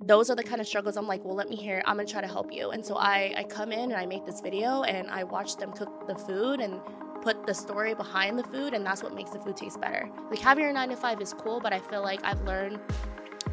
[0.00, 1.82] those are the kind of struggles I'm like, well, let me hear.
[1.84, 2.70] I'm gonna try to help you.
[2.70, 5.72] And so I, I come in and I make this video and I watch them
[5.72, 6.80] cook the food and
[7.20, 10.08] put the story behind the food, and that's what makes the food taste better.
[10.30, 12.78] Like having your nine to five is cool, but I feel like I've learned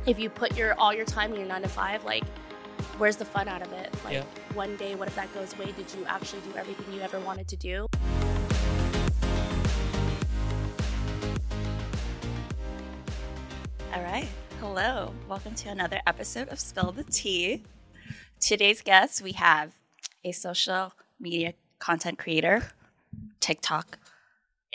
[0.05, 2.23] if you put your all your time in your nine to five, like
[2.99, 3.91] where's the fun out of it?
[4.03, 4.23] Like Yeah.
[4.53, 5.71] one day, what if that goes away?
[5.71, 7.87] Did you actually do everything you ever wanted to do?
[14.67, 15.13] Hello.
[15.29, 17.61] Welcome to another episode of Spill the Tea.
[18.39, 19.75] Today's guest, we have
[20.23, 22.71] a social media content creator,
[23.39, 23.99] TikTok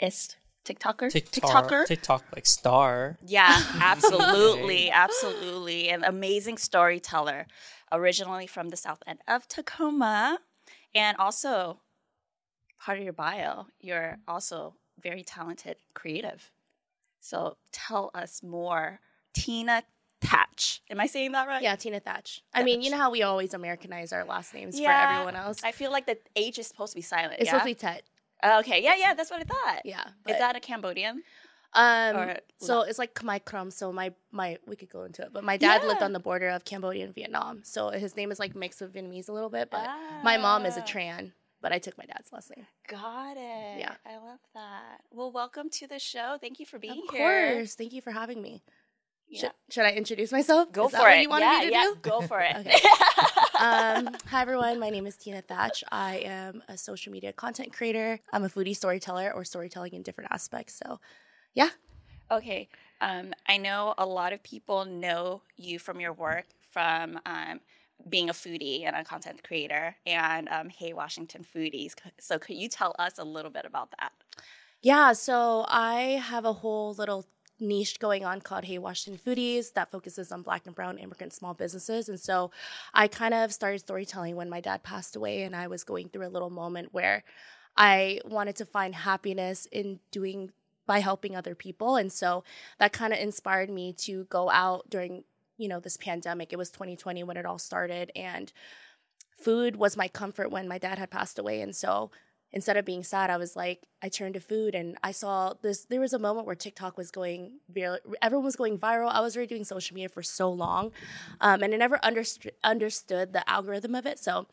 [0.01, 1.85] ist TikToker, TikTok, TikToker.
[1.85, 3.17] TikTok like star.
[3.27, 5.89] Yeah, absolutely, absolutely.
[5.89, 7.45] An amazing storyteller,
[7.91, 10.39] originally from the south end of Tacoma,
[10.95, 11.81] and also
[12.79, 14.73] part of your bio, you're also
[15.03, 16.49] very talented, creative.
[17.19, 19.01] So tell us more,
[19.33, 19.83] Teena
[20.21, 20.79] Thach.
[20.89, 21.61] Am I saying that right?
[21.63, 22.41] Yeah, Teena Thach.
[22.53, 25.59] I mean, you know how we always Americanize our last names Yeah, for everyone else.
[25.63, 27.35] I feel like the H is supposed to be silent.
[27.39, 27.51] it's yeah?
[27.51, 28.03] supposed to be Tet.
[28.59, 29.81] Okay, yeah, yeah, that's what I thought.
[29.85, 30.03] Yeah.
[30.27, 31.23] Is that a Cambodian?
[31.73, 33.71] Um, Or so it's like Khmer Krom.
[33.71, 36.49] So my my we could go into it, but my dad lived on the border
[36.49, 37.61] of Cambodia and Vietnam.
[37.63, 39.87] So his name is like mixed with Vietnamese a little bit, but
[40.23, 40.85] my mom is a Ah.
[40.85, 41.31] Tran.
[41.61, 42.65] But I took my dad's last name.
[42.87, 43.79] Got it.
[43.79, 43.93] Yeah.
[44.03, 45.01] I love that.
[45.11, 46.39] Well, welcome to the show.
[46.41, 47.49] Thank you for being of here.
[47.49, 48.63] Of course, thank you for having me.
[49.33, 50.71] Should, should I introduce myself?
[50.71, 51.21] Go Is for it.
[51.21, 51.83] you wanted yeah, me to yeah.
[51.83, 51.95] do?
[52.01, 52.55] Go for it.
[52.57, 52.71] Okay.
[53.59, 55.83] um, hi everyone, my name is Teena Thach.
[55.89, 58.19] I am a social media content creator.
[58.33, 60.81] I'm a foodie storyteller or storytelling in different aspects.
[60.83, 60.99] So,
[61.53, 61.69] yeah.
[62.29, 62.67] okay.
[62.99, 67.61] Um, I know a lot of people know you from your work from um,
[68.09, 71.93] being a foodie and a content creator and um, Hey Washington Foodies.
[72.19, 74.11] So, could you tell us a little bit about that?
[74.81, 77.25] Yeah, so I have a whole little
[77.61, 81.53] niche going on called Hey Washington Foodies that focuses on black and brown immigrant small
[81.53, 82.09] businesses.
[82.09, 82.51] And so
[82.93, 86.27] I kind of started storytelling when my dad passed away and I was going through
[86.27, 87.23] a little moment where
[87.77, 90.51] I wanted to find happiness in doing
[90.85, 91.95] by helping other people.
[91.95, 92.43] And so
[92.79, 95.23] that kind of inspired me to go out during,
[95.57, 96.51] you know, this pandemic.
[96.51, 98.51] It was 2020 when it all started and
[99.37, 101.61] food was my comfort when my dad had passed away.
[101.61, 102.11] And so
[102.53, 105.85] instead of being sad, I was like, I turned to food and I saw this.
[105.85, 107.99] There was a moment where TikTok was going viral.
[108.21, 109.09] Everyone was going viral.
[109.11, 110.91] I was already doing social media for so long,
[111.39, 114.19] um, and I never understood understood the algorithm of it.
[114.19, 114.47] So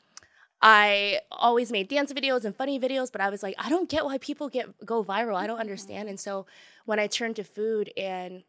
[0.61, 4.05] I always made dance videos and funny videos, but I was like, I don't get
[4.05, 5.37] why people get go viral.
[5.37, 6.09] I don't understand.
[6.09, 6.47] And so
[6.85, 8.43] when I turned to food and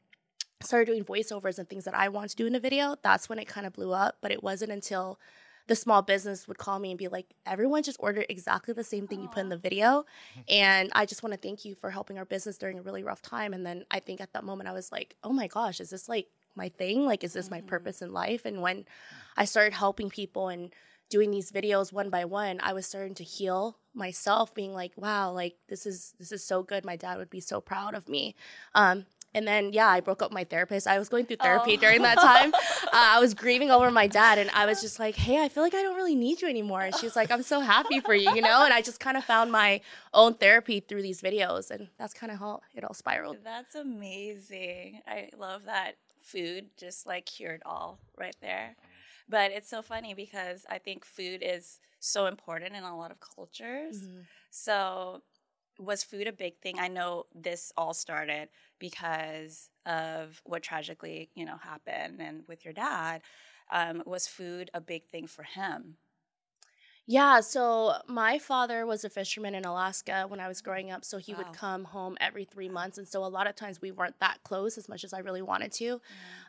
[0.61, 3.39] started doing voiceovers and things that I wanted to do in a video, that's when
[3.39, 4.17] it kind of blew up.
[4.21, 5.19] But it wasn't until
[5.69, 9.07] the small business would call me and be like, everyone just ordered exactly the same
[9.07, 10.03] thing you put in the video.
[10.49, 13.21] And I just want to thank you for helping our business during a really rough
[13.21, 13.53] time.
[13.53, 16.09] And then I think at that moment I was like, oh my gosh, is this
[16.09, 17.05] like my thing?
[17.05, 18.45] Like, is this my purpose in life?
[18.45, 18.85] And when
[19.37, 20.73] I started helping people and
[21.09, 25.31] doing these videos one by one, I was starting to heal myself, being like, wow,
[25.31, 26.83] like this is this is so good.
[26.83, 28.35] My dad would be so proud of me.
[28.73, 30.87] Um, and then yeah, I broke up my therapist.
[30.87, 31.81] I was going through therapy Oh.
[31.81, 32.53] during that time.
[32.53, 32.59] uh,
[32.93, 35.73] I was grieving over my dad, and I was just like, hey, I feel like
[35.75, 36.81] I don't really need you anymore.
[36.81, 38.63] And she was like, I'm so happy for you, you know.
[38.63, 39.81] And I just kind of found my
[40.13, 43.37] own therapy through these videos, and that's kind of how it all spiraled.
[43.43, 45.01] That's amazing.
[45.07, 48.75] I love that food just like cured all right there.
[49.27, 53.17] But it's so funny because I think food is so important in a lot of
[53.19, 53.97] cultures.
[54.01, 54.21] Mm-hmm.
[54.49, 55.21] So,
[55.79, 56.79] was food a big thing?
[56.79, 62.73] I know this all started because of what tragically, you know, happened and with your
[62.73, 63.21] dad.
[63.71, 65.95] Um, was food a big thing for him?
[67.11, 71.17] Yeah, so my father was a fisherman in Alaska when I was growing up, so
[71.17, 71.39] he Wow.
[71.39, 74.43] would come home every three months, and so a lot of times we weren't that
[74.43, 76.01] close as much as I really wanted to.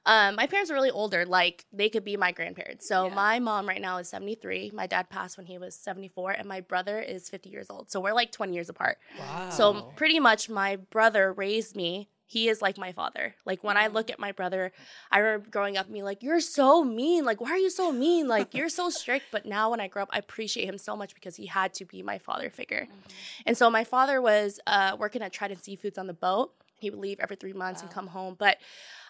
[0.05, 2.87] Um, my parents are really older, like they could be my grandparents.
[2.87, 3.15] So Yeah.
[3.15, 4.71] my mom right now is seventy three.
[4.75, 7.91] My dad passed when he was seventy four, and my brother is fifty years old.
[7.91, 8.99] So we're like twenty years apart.
[9.19, 9.49] Wow.
[9.49, 12.11] So pretty much my brother raised me.
[12.31, 13.35] He is like my father.
[13.45, 14.13] Like when I look mm.
[14.13, 14.71] at my brother,
[15.11, 17.25] I remember growing up and being like, You're so mean.
[17.25, 18.29] Like, why are you so mean?
[18.31, 19.27] Like, you're so strict.
[19.33, 21.85] But now when I grow up, I appreciate him so much because he had to
[21.85, 22.83] be my father figure.
[22.83, 23.11] Mm-hmm.
[23.47, 26.53] And so my father was uh, working at Trident Seafoods on the boat.
[26.79, 28.37] He would leave every three months and come home.
[28.39, 28.59] But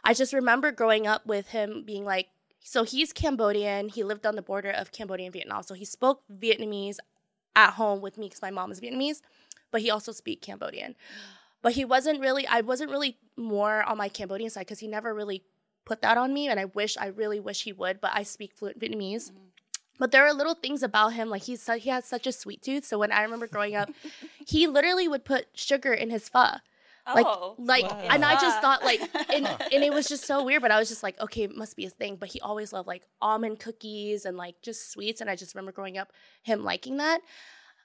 [0.03, 2.29] I just remember growing up with him being like,
[2.61, 3.91] so he's Cambodian.
[3.91, 5.63] He lived on the border of Cambodia and Vietnam.
[5.63, 6.97] So he spoke Vietnamese
[7.55, 9.21] at home with me because my mom is Vietnamese,
[9.71, 10.93] but he also speak Cambodian.
[10.93, 11.40] Mm.
[11.63, 15.13] But he wasn't really, I wasn't really more on my Cambodian side because he never
[15.15, 15.43] really
[15.85, 16.49] put that on me.
[16.49, 19.31] And I wish, I really wish he would, but I speak fluent Vietnamese.
[19.31, 19.45] Mm-hmm.
[19.99, 22.87] But there are little things about him, like he's he has such a sweet tooth.
[22.87, 23.91] So when I remember growing up,
[24.47, 26.47] he literally would put sugar in his pho.
[27.15, 27.55] Like, Oh.
[27.59, 28.07] like, Wow.
[28.09, 30.63] and I just thought like, and, and it was just so weird.
[30.63, 32.17] But I was just like, okay, it must be a thing.
[32.17, 35.21] But he always loved like almond cookies and like just sweets.
[35.21, 37.21] And I just remember growing up him liking that.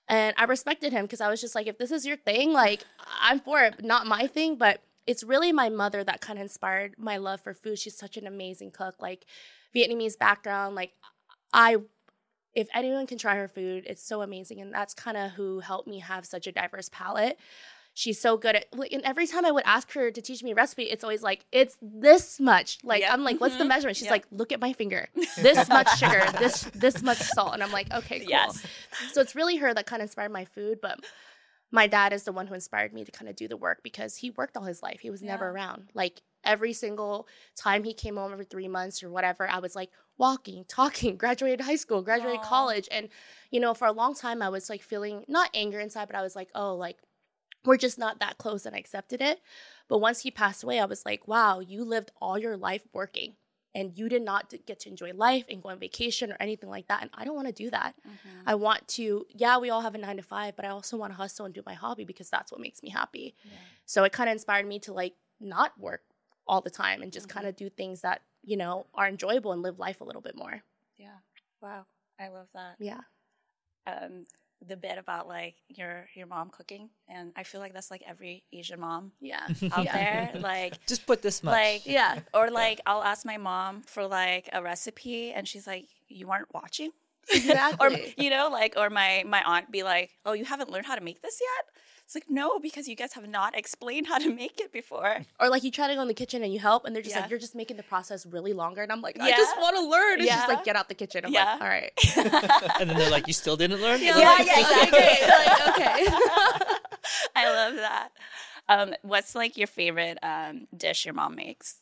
[0.08, 2.84] And I respected him because I was just like, if this is your thing, like
[3.22, 3.84] I'm for it.
[3.84, 7.54] Not my thing, but it's really my mother that kind of inspired my love for
[7.54, 7.80] food.
[7.80, 9.26] She's such an amazing cook, like
[9.76, 10.76] Vietnamese background.
[10.76, 10.94] Like
[11.54, 11.78] I,
[12.54, 15.88] if anyone can try her food, it's so amazing, and that's kind of who helped
[15.88, 17.38] me have such a diverse palate.
[17.98, 20.56] She's so good at, and every time I would ask her to teach me a
[20.56, 22.78] recipe, it's always like, it's this much.
[22.84, 23.14] Like, Yep.
[23.14, 23.70] I'm like, what's the Mhm.
[23.70, 23.96] measurement?
[23.96, 24.12] She's Yep.
[24.12, 25.08] like, look at my finger.
[25.38, 28.28] This much sugar, this this much salt, and I'm like, okay, cool.
[28.30, 28.64] Yes.
[29.14, 31.00] So it's really her that kind of inspired my food, but
[31.72, 34.18] my dad is the one who inspired me to kind of do the work because
[34.18, 35.00] he worked all his life.
[35.00, 35.90] He was never around.
[35.94, 39.90] Like every single time he came home every three months or whatever, I was like
[40.18, 42.50] walking, talking, graduated high school, graduated Aw.
[42.50, 42.90] college.
[42.92, 43.08] And,
[43.52, 46.22] you know, for a long time, I was like feeling not anger inside, but I
[46.22, 46.98] was like, oh, like
[47.66, 48.66] we're just not that close.
[48.66, 49.42] And I accepted it.
[49.88, 53.36] But once he passed away, I was like, wow, you lived all your life working
[53.74, 56.88] and you did not get to enjoy life and go on vacation or anything like
[56.88, 57.02] that.
[57.02, 57.96] And I don't want to do that.
[58.08, 58.44] Mhm.
[58.46, 61.12] I want to, yeah, we all have a nine to five, but I also want
[61.12, 63.36] to hustle and do my hobby because that's what makes me happy.
[63.44, 63.52] Yeah.
[63.86, 66.04] So it kind of inspired me to like not work
[66.48, 67.32] all the time and just Mhm.
[67.32, 70.36] kind of do things that, you know, are enjoyable and live life a little bit
[70.38, 70.64] more.
[70.96, 71.18] Yeah.
[71.62, 71.86] Wow.
[72.18, 72.78] I love that.
[72.80, 73.02] Yeah.
[73.88, 74.26] Um,
[74.68, 78.44] the bit about like your your mom cooking, and I feel like that's like every
[78.52, 79.48] Asian mom Yeah.
[79.72, 80.30] out Yeah.
[80.32, 80.42] there.
[80.42, 81.52] Like Just put this much.
[81.54, 82.20] Like Yeah.
[82.34, 86.54] or like I'll ask my mom for like a recipe and she's like, You weren't
[86.54, 86.92] watching?
[87.80, 90.96] or you know, like or my my aunt be like, Oh, you haven't learned how
[90.96, 91.66] to make this yet?
[92.06, 95.26] It's like, no, because you guys have not explained how to make it before.
[95.40, 97.16] Or like you try to go in the kitchen and you help, and they're just
[97.16, 97.22] Yeah.
[97.24, 98.82] like, you're just making the process really longer.
[98.84, 99.38] And I'm like, I Yeah.
[99.38, 100.22] just want to learn.
[100.22, 101.26] It's just like, get out the kitchen.
[101.26, 101.54] I'm Yeah.
[101.54, 101.92] like, all right.
[102.80, 104.02] and then they're like, you still didn't learn?
[104.02, 105.28] Yeah, Yeah, like, yeah, okay, exactly.
[105.28, 106.08] Like, okay.
[107.36, 108.10] I love that.
[108.70, 111.82] Um, what's like your favorite um, dish your mom makes?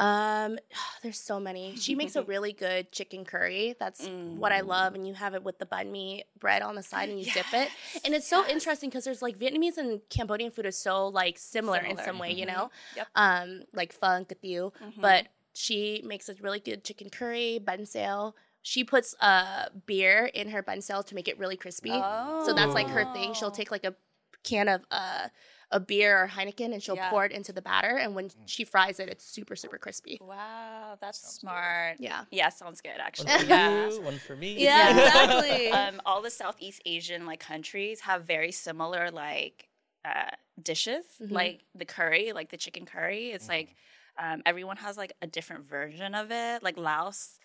[0.00, 0.58] Um,
[1.02, 1.76] there's so many.
[1.76, 3.76] She makes a really good chicken curry.
[3.78, 4.66] That's what I Mm.
[4.66, 4.94] love.
[4.96, 7.46] And you have it with the banh mi bread on the side and you dip
[7.52, 7.70] it.
[8.04, 8.50] And it's so yes.
[8.50, 12.32] interesting because there's like Vietnamese and Cambodian food is so like similar, in some way,
[12.32, 12.52] you Mhm.
[12.52, 12.70] know?
[12.96, 13.08] Yep.
[13.14, 14.72] Um, like pho, kathiu.
[14.74, 15.00] Mhm.
[15.00, 18.32] But she makes a really good chicken curry, banh xeo.
[18.62, 21.92] She puts uh beer in her banh xeo to make it really crispy.
[21.92, 22.42] Oh.
[22.46, 23.32] So that's like her thing.
[23.34, 23.50] She'll Oh.
[23.50, 23.94] take like a
[24.42, 25.28] can of uh
[25.72, 27.10] a beer or Heineken and she'll Yeah.
[27.10, 27.96] pour it into the batter.
[27.96, 30.18] And when she fries it, it's super, super crispy.
[30.20, 31.40] Wow, that's Sounds good.
[31.40, 31.96] smart.
[32.00, 32.24] Yeah.
[32.30, 33.32] Yeah, sounds good One actually.
[33.38, 33.88] for yeah.
[33.90, 34.58] you, one for me.
[34.58, 35.04] Yeah, Yeah.
[35.30, 35.68] exactly.
[35.80, 39.68] um, all the Southeast Asian like countries have very similar like
[40.04, 40.30] uh,
[40.62, 41.30] dishes, Mhm.
[41.30, 43.30] like the curry, like the chicken curry.
[43.30, 43.76] It's like
[44.18, 46.62] um, everyone has like a different version of it.
[46.62, 47.38] Like Laos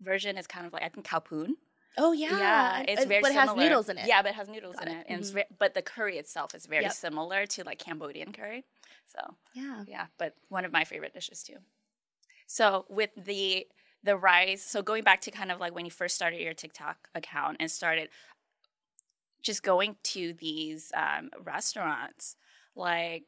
[0.00, 1.56] version is kind of like I think khao poon.
[1.98, 4.06] Oh yeah, yeah, it's very but it has noodles in it.
[4.06, 5.00] Yeah, but it has noodles Got in it.
[5.00, 5.34] it, and it's Mhm.
[5.34, 6.92] ve- but the curry itself is very Yep.
[6.92, 8.64] similar to like Cambodian curry.
[9.06, 9.84] So yeah.
[9.86, 11.56] yeah, but one of my favorite dishes too.
[12.46, 13.66] So with the
[14.02, 17.08] the rise, so going back to kind of like when you first started your TikTok
[17.14, 18.08] account and started
[19.42, 22.36] just going to these um, restaurants,
[22.74, 23.24] like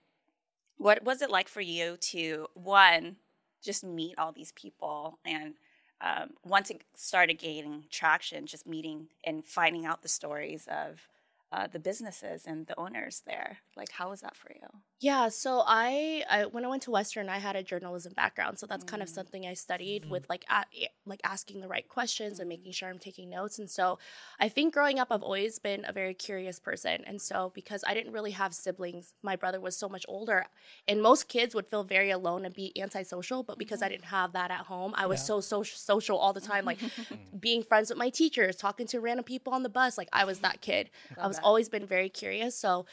[0.77, 3.17] what was it like for you to one
[3.63, 5.55] just meet all these people and
[6.03, 11.09] um, once it started gaining traction, just meeting and finding out the stories of
[11.53, 13.59] uh, the businesses and the owners there.
[13.77, 14.67] Like, how was that for you?
[15.01, 18.67] Yeah, so I, I when I went to Western, I had a journalism background, so
[18.67, 19.15] that's kind of Mm.
[19.15, 20.65] something I studied with like a,
[21.05, 23.59] like asking the right questions and making sure I'm taking notes.
[23.59, 23.99] And so
[24.39, 27.03] I think growing up, I've always been a very curious person.
[27.05, 30.47] And so because I didn't really have siblings, my brother was so much older,
[30.87, 33.43] and most kids would feel very alone and be antisocial.
[33.43, 35.25] But because I didn't have that at home, I was Yeah.
[35.27, 36.79] so social, social all the time, like
[37.41, 39.99] being friends with my teachers, talking to random people on the bus.
[39.99, 40.91] Like I was that kid.
[41.19, 41.42] I was that.
[41.43, 42.57] Always been very curious.
[42.59, 42.87] So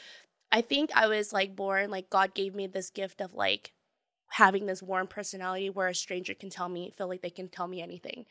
[0.52, 3.72] I think I was like born, like God gave me this gift of like
[4.32, 7.66] having this warm personality where a stranger can tell me, feel like they can tell
[7.66, 8.26] me anything.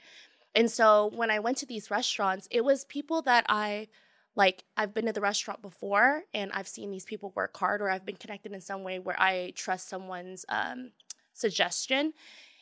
[0.56, 3.88] And so when I went to these restaurants, it was people that I
[4.36, 7.90] like I've been to the restaurant before and I've seen these people work hard or
[7.90, 10.92] I've been connected in some way where I trust someone's um,
[11.34, 12.14] suggestion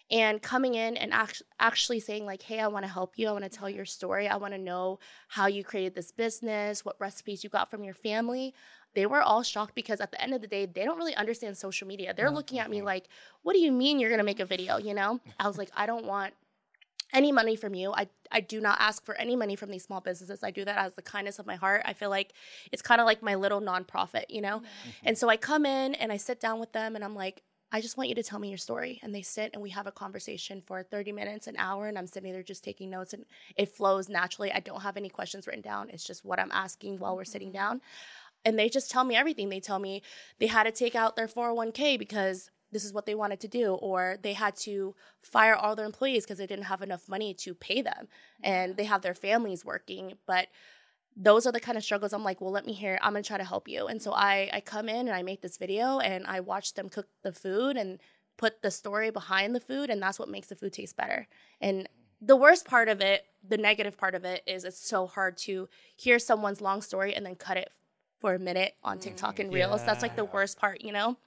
[0.10, 3.28] and coming in and act- actually saying like hey i want to help you.
[3.28, 4.28] I want to tell your story.
[4.28, 7.94] I want to know how you created this business what recipes you got from your
[7.94, 8.54] family.
[8.94, 11.58] They were all shocked because at the end of the day they don't really understand
[11.58, 12.14] social media.
[12.16, 13.08] They're looking at me like
[13.44, 14.78] what do you mean you're going to make a video?
[14.78, 15.20] You know?
[15.40, 16.34] I was like i don't want
[17.14, 17.94] any money from you.
[17.94, 20.44] I, I do not ask for any money from these small businesses.
[20.44, 21.84] I do that as the kindness of my heart.
[21.86, 22.34] I feel like
[22.72, 24.58] it's kind of like my little nonprofit you know?
[24.60, 24.90] Mm-hmm.
[25.04, 27.82] And so I come in and I sit down with them and I'm like, I
[27.82, 29.00] just want you to tell me your story.
[29.04, 32.08] And they sit and we have a conversation for 30 minutes, an hour, and I'm
[32.08, 33.26] sitting there just taking notes and
[33.58, 34.52] it flows naturally.
[34.52, 35.90] I don't have any questions written down.
[35.90, 37.58] It's just what I'm asking while we're sitting mm-hmm.
[37.58, 37.82] down.
[38.46, 39.50] and they just tell me everything.
[39.50, 40.02] They tell me
[40.40, 43.74] they had to take out their 401k because this is what they wanted to do,
[43.76, 47.54] or they had to fire all their employees because they didn't have enough money to
[47.54, 48.08] pay them,
[48.44, 50.48] and they have their families working, but
[51.20, 53.00] those are the kind of struggles I'm like, well, let me hear.
[53.02, 53.88] I'm gonna try to help you.
[53.88, 56.90] And so I I come in and I make this video and I watch them
[56.90, 58.00] cook the food and
[58.38, 61.28] put the story behind the food, and that's what makes the food taste better.
[61.60, 61.90] And
[62.22, 65.68] the worst part of it, the negative part of it, is it's so hard to
[65.96, 67.72] hear someone's long story and then cut it
[68.20, 69.84] for a minute on TikTok mm, and Reels.
[69.84, 71.18] That's like the worst part, you know?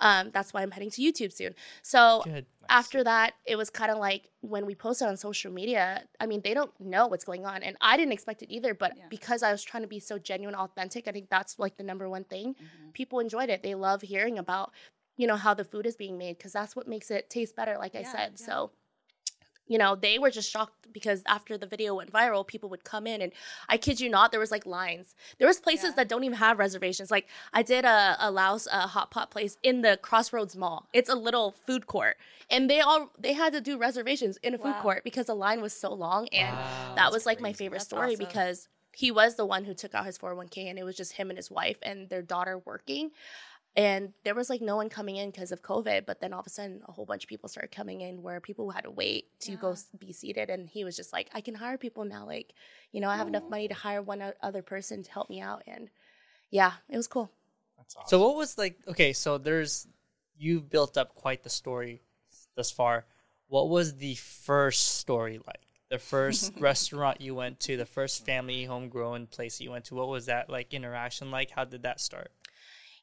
[0.00, 1.54] Um, that's why I'm heading to YouTube soon.
[1.82, 2.46] So Good.
[2.68, 6.40] after that, it was kind of like when we posted on social media, I mean,
[6.42, 7.62] they don't know what's going on.
[7.62, 8.74] And I didn't expect it either.
[8.74, 9.04] But Yeah.
[9.08, 12.08] because I was trying to be so genuine, authentic, I think that's like the number
[12.08, 12.54] one thing.
[12.54, 12.92] Mhm.
[12.92, 13.62] People enjoyed it.
[13.62, 14.72] They love hearing about,
[15.16, 17.76] you know, how the food is being made because that's what makes it taste better,
[17.78, 18.34] like I said.
[18.38, 18.46] yeah.
[18.46, 18.70] So,
[19.68, 23.06] you know, they were just shocked because after the video went viral, people would come
[23.06, 23.30] in and
[23.68, 25.14] I kid you not, there was like lines.
[25.38, 25.96] There was places Yeah.
[25.96, 27.10] that don't even have reservations.
[27.10, 30.88] Like I did a, a Laos a hot pot place in the Crossroads Mall.
[30.92, 32.16] It's a little food court,
[32.50, 34.82] and they all they had to do reservations in a food Wow.
[34.82, 36.26] court because the line was so long.
[36.28, 38.24] And Wow, that was like my favorite That's story awesome.
[38.26, 41.30] because he was the one who took out his 401k, and it was just him
[41.30, 43.10] and his wife and their daughter working.
[43.78, 46.46] And there was like no one coming in because of COVID, but then all of
[46.46, 49.26] a sudden, a whole bunch of people started coming in where people had to wait
[49.42, 49.72] to go Yeah.
[49.74, 50.50] s- be seated.
[50.50, 52.26] And he was just like, I can hire people now.
[52.26, 52.54] Like,
[52.90, 55.62] you know, I have enough money to hire one other person to help me out.
[55.68, 55.90] And
[56.50, 57.30] yeah, it was cool.
[57.76, 58.08] That's awesome.
[58.08, 58.78] So what was like?
[58.88, 59.86] Okay, so there's
[60.36, 62.02] you've built up quite the story
[62.56, 63.06] thus far.
[63.46, 65.60] What was the first story like?
[65.88, 69.94] The first restaurant you went to, the first family homegrown place you went to.
[69.94, 71.50] What was that like interaction like?
[71.52, 72.32] How did that start?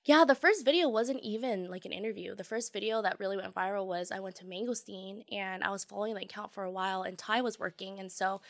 [0.05, 2.35] Yeah, the first video wasn't even like an interview.
[2.35, 5.83] The first video that really went viral was I went to Mangosteen and I was
[5.83, 7.97] following the account for a while and Ty was working.
[8.00, 8.41] And so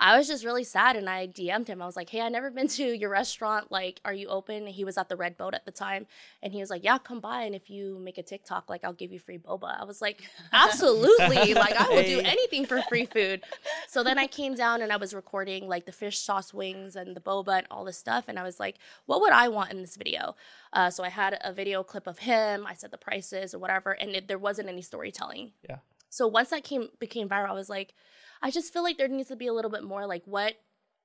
[0.00, 1.82] I was just really sad and I DM'd him.
[1.82, 3.70] I was like, hey, I never been to your restaurant.
[3.70, 4.66] Like, are you open?
[4.66, 6.06] And he was at the Red Boat at the time.
[6.42, 7.42] And he was like, yeah, come by.
[7.42, 9.78] And if you make a TikTok, like, I'll give you free boba.
[9.78, 10.22] I was like,
[10.54, 11.52] absolutely.
[11.52, 13.42] like, I will do anything for free food.
[13.88, 17.14] So then I came down and I was recording like the fish sauce wings and
[17.14, 18.24] the boba and all this stuff.
[18.26, 20.34] And I was like, what would I want in this video?
[20.72, 22.66] Uh, so I had a video clip of him.
[22.66, 25.52] I said the prices or whatever, and it, there wasn't any storytelling.
[25.68, 25.78] Yeah.
[26.08, 27.94] So once that came became viral, I was like,
[28.42, 30.54] I just feel like there needs to be a little bit more like what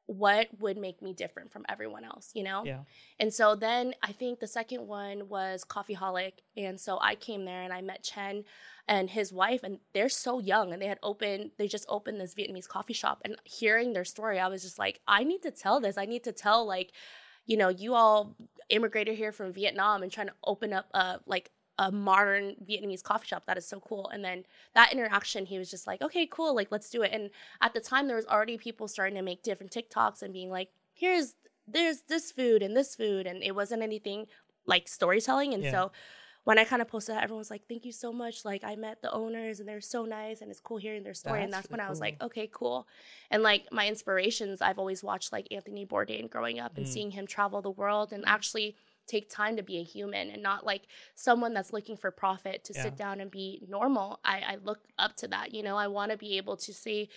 [0.07, 2.63] what would make me different from everyone else, you know?
[2.63, 2.81] Yeah.
[3.19, 6.33] And so then I think the second one was Coffeeholic.
[6.55, 8.43] And so I came there and I met Chen
[8.87, 12.35] and his wife, and they're so young and they had opened, they just opened this
[12.35, 13.21] Vietnamese coffee shop.
[13.25, 15.97] And hearing their story, I was just like, I need to tell this.
[15.97, 16.91] I need to tell, like,
[17.47, 18.35] you know, you all
[18.69, 23.27] immigrated here from Vietnam and trying to open up a, like, a modern Vietnamese coffee
[23.27, 23.43] shop.
[23.45, 24.09] That is so cool.
[24.09, 27.11] And then that interaction, he was just like, okay, cool, like let's do it.
[27.11, 27.29] And
[27.61, 30.69] at the time, there was already people starting to make different TikToks and being like,
[30.93, 31.35] here's
[31.67, 34.27] there's this food and this food, and it wasn't anything
[34.65, 35.53] like storytelling.
[35.53, 35.71] And Yeah.
[35.71, 35.91] so
[36.43, 38.45] when I kind of posted that, everyone was like, thank you so much.
[38.45, 41.41] Like I met the owners and they're so nice and it's cool hearing their story.
[41.43, 42.87] and That's that's when really I was like, okay, cool.
[43.31, 46.89] And like my inspirations, I've always watched like Anthony Bourdain growing up and Mm.
[46.89, 48.75] seeing him travel the world and actually
[49.07, 50.83] take time to be a human and not like
[51.15, 52.83] someone that's looking for profit to Yeah.
[52.83, 54.19] sit down and be normal.
[54.23, 55.53] I, I look up to that.
[55.53, 57.09] You know, I want to be able to see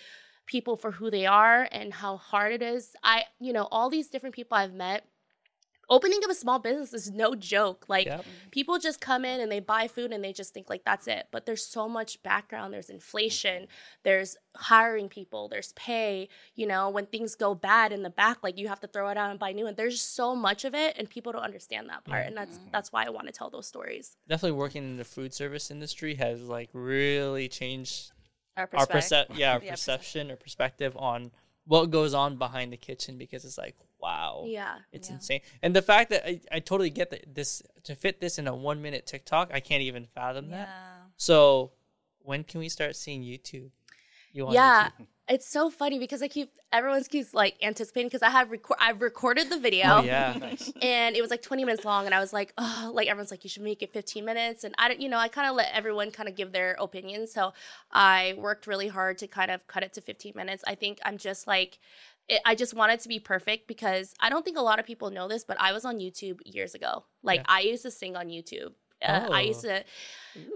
[0.46, 2.94] people for who they are and how hard it is.
[3.02, 5.04] I, you know, all these different people I've met.
[5.90, 7.86] Opening up a small business is no joke.
[7.88, 8.24] Like Yep.
[8.50, 11.28] people just come in and they buy food and they just think like that's it.
[11.30, 12.74] But there's so much background.
[12.74, 13.68] There's inflation.
[14.02, 15.48] There's hiring people.
[15.48, 16.28] There's pay.
[16.54, 19.16] You know, when things go bad in the back, like you have to throw it
[19.16, 19.66] out and buy new.
[19.66, 22.22] And there's so much of it, and people don't understand that part.
[22.22, 22.28] Yeah.
[22.28, 22.68] And that's mm-hmm.
[22.70, 24.16] that's why I want to tell those stories.
[24.28, 28.12] Definitely working in the food service industry has like really changed
[28.56, 29.28] Our our perspective.
[29.34, 31.30] percep- yeah, our Yeah, perception or perspective on
[31.64, 33.76] what goes on behind the kitchen because it's like,
[34.08, 34.44] wow.
[34.46, 34.76] Yeah.
[34.92, 35.16] It's Yeah.
[35.16, 35.40] insane.
[35.62, 38.54] And the fact that I, I totally get that this to fit this in a
[38.54, 40.68] one minute TikTok, I can't even fathom that.
[41.16, 41.72] So
[42.20, 43.70] when can we start seeing YouTube?
[44.32, 45.06] You on Yeah, YouTube?
[45.28, 49.00] it's so funny because I keep everyone keeps like anticipating because I have record I've
[49.00, 49.86] recorded the video.
[49.88, 50.36] Oh yeah.
[50.40, 50.70] nice.
[50.82, 53.42] and it was like 20 minutes long and i was like oh like everyone's like
[53.44, 55.68] you should make it 15 minutes and i don't you know i kind of let
[55.80, 57.52] everyone kind of give their opinion so
[57.90, 61.16] i worked really hard to kind of cut it to 15 minutes i think i'm
[61.16, 61.78] just like
[62.28, 65.10] it, i just wanted to be perfect because i don't think a lot of people
[65.10, 67.44] know this but i was on youtube years ago like Yeah.
[67.48, 69.46] i used to sing on youtube uh, i Oh.
[69.46, 69.84] used to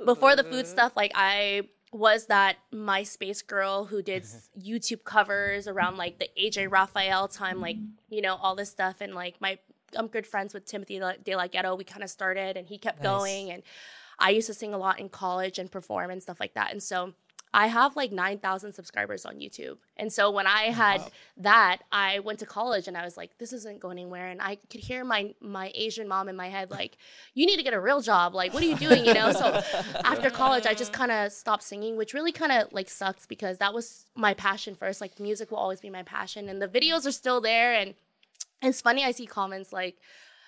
[0.05, 1.63] before the food stuff like i
[1.95, 4.23] was that MySpace girl who did
[4.59, 7.77] YouTube covers around like the AJ Rafael time, like
[8.09, 9.59] you know all this stuff, and like my
[9.95, 11.77] I'm good friends with Timothy DeLaGhetto.
[11.77, 13.05] We kind of started, and he kept Nice.
[13.13, 13.63] going, and
[14.19, 16.83] I used to sing a lot in college and perform and stuff like that, and
[16.83, 17.13] so
[17.55, 19.77] I have like 9,000 subscribers on YouTube.
[19.99, 21.09] And so when I oh, had Wow.
[21.39, 24.29] that, I went to college and I was like, this isn't going anywhere.
[24.29, 26.97] And I could hear my my Asian mom in my head, like,
[27.35, 28.35] you need to get a real job.
[28.35, 29.05] Like, what are you doing?
[29.05, 29.33] You know?
[29.33, 29.61] So
[30.05, 33.59] after college, I just kind of stopped singing, which really kind of like sucks because
[33.59, 35.01] that was my passion first.
[35.03, 36.49] Like, music will always be my passion.
[36.49, 37.75] And the videos are still there.
[37.75, 37.95] And
[38.63, 39.97] it's funny, I see comments like,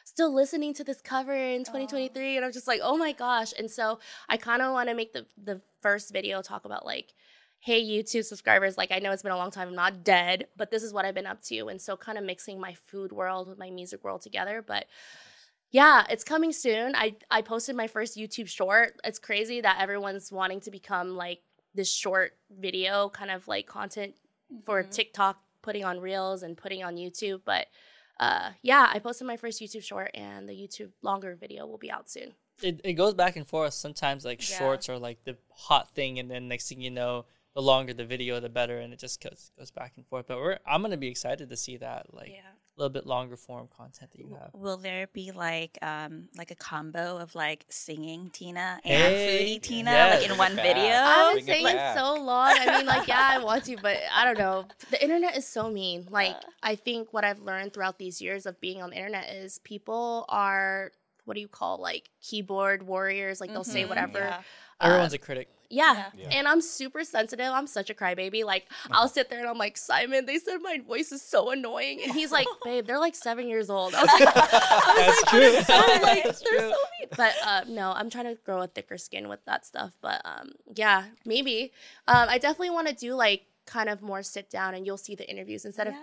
[0.05, 3.53] still listening to this cover in 2023 and i'm just like oh my gosh.
[3.59, 7.15] And so i kind of want to make the the first video talk about like
[7.61, 10.71] hey youtube subscribers like i know it's been a long time i'm not dead but
[10.71, 11.69] this is what i've been up to.
[11.69, 14.85] And so kind of mixing my food world with my music world together but
[15.71, 16.95] yeah it's coming soon.
[16.95, 19.01] I i posted my first youtube short.
[19.05, 21.41] It's crazy that everyone's wanting to become like
[21.75, 24.15] this short video kind of like content
[24.65, 24.91] for Mhm.
[24.93, 27.67] tiktok putting on reels and putting on youtube but
[28.21, 31.91] uh yeah i posted my first youtube short and the youtube longer video will be
[31.91, 33.75] out soon it, it goes back and forth.
[33.75, 34.59] Sometimes like Yeah.
[34.59, 38.05] shorts are like the hot thing, and then next thing you know, the longer the
[38.05, 40.27] video, the better, and it just goes goes back and forth.
[40.29, 42.53] But we're I'm gonna be excited to see that like Yeah.
[42.77, 44.51] A little bit longer form content that you have.
[44.53, 49.63] Will there be like um like a combo of like singing Teena and Hey, foodie
[49.63, 50.21] Teena yes.
[50.23, 50.93] like in one Bring it video?
[50.97, 52.53] I've bring been saying so long.
[52.59, 54.65] I mean, like, yeah, I want to, but I don't know.
[54.91, 56.07] The internet is so mean.
[56.11, 56.35] Like.
[56.65, 60.25] I think what I've learned throughout these years of being on the internet is people
[60.29, 60.91] are
[61.27, 63.41] what do you call like keyboard warriors?
[63.41, 64.19] Like they'll say Mhm, whatever.
[64.19, 64.43] yeah.
[64.81, 65.49] Uh, Everyone's a critic.
[65.71, 65.95] Yeah.
[65.95, 66.07] Yeah.
[66.17, 66.29] Yeah.
[66.31, 67.47] And I'm super sensitive.
[67.51, 68.45] I'm such a crybaby.
[68.45, 72.01] Like, I'll sit there and I'm like, Simon, they said my voice is so annoying.
[72.05, 73.95] And he's like, babe, they're like seven years old.
[73.97, 75.53] I was like, I was That's like, true.
[75.57, 76.71] "But so, like, That's they're true.
[76.71, 77.09] so mean.
[77.17, 79.93] But uh, no, I'm trying to grow a thicker skin with that stuff.
[80.01, 81.73] But um, yeah, maybe.
[82.07, 85.15] Um, I definitely want to do like kind of more sit down and you'll see
[85.15, 85.95] the interviews instead of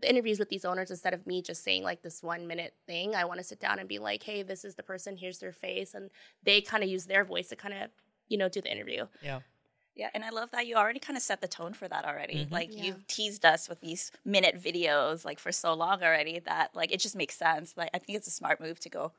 [0.00, 3.14] the interviews with these owners instead of me just saying like this one minute thing.
[3.14, 5.52] I want to sit down and be like, hey, this is the person, here's their
[5.52, 5.92] face.
[5.94, 6.10] And
[6.42, 7.90] they kind of use their voice to kind of,
[8.30, 9.06] you know, do the interview.
[9.22, 9.40] Yeah.
[9.96, 12.46] Yeah, and I love that you already kind of set the tone for that already.
[12.46, 12.50] Mhm.
[12.52, 12.84] Like Yeah.
[12.84, 17.00] you've teased us with these minute videos like for so long already that like it
[17.00, 17.76] just makes sense.
[17.76, 19.12] Like I think it's a smart move to go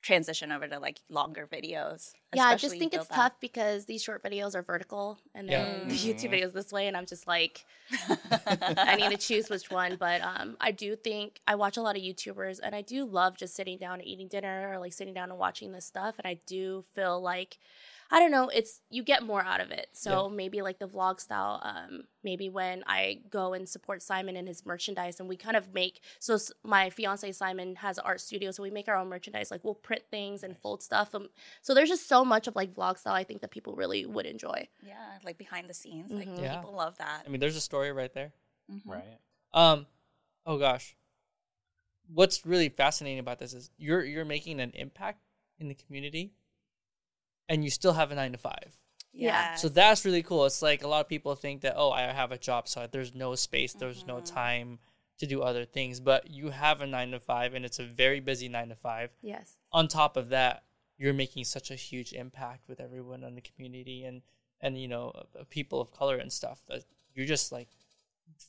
[0.00, 2.12] transition over to like longer videos.
[2.32, 3.14] Yeah, I just think it's that.
[3.14, 5.64] tough because these short videos are vertical and Yeah.
[5.64, 6.04] then the Mhm.
[6.14, 7.64] YouTube videos this way, and I'm just like,
[8.76, 9.96] I need to choose which one.
[9.96, 13.36] But um, I do think I watch a lot of YouTubers, and I do love
[13.36, 16.14] just sitting down and eating dinner or like sitting down and watching this stuff.
[16.18, 17.58] And I do feel like,
[18.10, 19.88] I don't know, it's you get more out of it.
[19.92, 21.60] So maybe like the vlog style.
[21.62, 25.74] Um, maybe when I go and support Simon and his merchandise, and we kind of
[25.74, 26.00] make.
[26.18, 29.50] So my fiance Simon has an art studio, so we make our own merchandise.
[29.50, 31.14] Like we'll print things and fold stuff.
[31.14, 31.28] Um,
[31.60, 33.12] so there's just so much of like vlog style.
[33.14, 34.68] I think that people really would enjoy.
[34.82, 36.10] Yeah, like behind the scenes.
[36.10, 36.40] Like Mhm.
[36.42, 36.56] Yeah.
[36.56, 37.24] people love that.
[37.26, 38.32] I mean, there's a story right there.
[38.72, 38.80] Mhm.
[38.86, 39.18] Right.
[39.52, 39.86] Um,
[40.46, 40.96] oh gosh,
[42.12, 45.20] what's really fascinating about this is you're you're making an impact
[45.58, 46.32] in the community,
[47.48, 48.74] and you still have a nine to five.
[49.12, 49.54] Yeah.
[49.56, 50.44] So that's really cool.
[50.46, 53.14] It's like a lot of people think that oh, I have a job, so there's
[53.14, 54.24] no space, there's no Mhm.
[54.32, 54.78] time
[55.18, 55.98] to do other things.
[55.98, 59.10] But you have a nine to five, and it's a very busy nine to five.
[59.22, 59.56] Yes.
[59.72, 60.62] On top of that,
[60.96, 64.22] you're making such a huge impact with everyone in the community and
[64.60, 66.60] and you know uh, people of color and stuff.
[66.68, 66.84] That
[67.14, 67.68] you're just like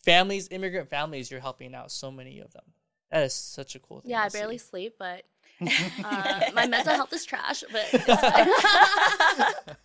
[0.03, 1.31] families, immigrant families.
[1.31, 2.73] You're helping out so many of them.
[3.11, 4.11] That is such a cool thing.
[4.11, 4.65] Yeah, I barely see.
[4.67, 5.23] sleep, but
[5.61, 7.63] uh, my mental health is trash.
[7.71, 7.93] But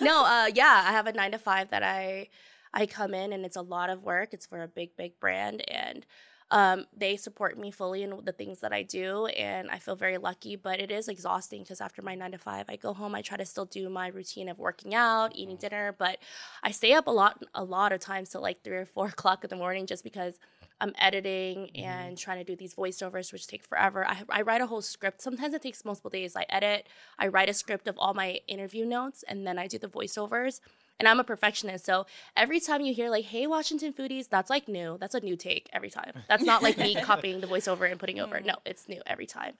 [0.00, 2.28] no, uh, yeah, I have a nine to five that I
[2.72, 4.32] I come in and it's a lot of work.
[4.32, 6.06] It's for a big, big brand, and
[6.50, 10.18] um, they support me fully in the things that I do, and I feel very
[10.18, 10.54] lucky.
[10.54, 13.14] But it is exhausting because after my nine to five, I go home.
[13.14, 16.18] I try to still do my routine of working out, eating dinner, but
[16.62, 19.42] I stay up a lot, a lot of times till like three or four o'clock
[19.42, 20.38] in the morning just because
[20.80, 21.84] I'm editing mm-hmm.
[21.84, 24.06] and trying to do these voiceovers, which take forever.
[24.06, 25.22] I, I write a whole script.
[25.22, 26.36] Sometimes it takes multiple days.
[26.36, 26.86] I edit,
[27.18, 30.60] I write a script of all my interview notes, and then I do the voiceovers.
[30.98, 31.84] And I'm a perfectionist.
[31.84, 34.96] So every time you hear, like, hey, Washington Foodies, that's like new.
[34.98, 36.12] That's a new take every time.
[36.26, 38.36] That's not like me copying the voiceover and putting over.
[38.36, 38.46] Mm-hmm.
[38.46, 39.54] No, it's new every time.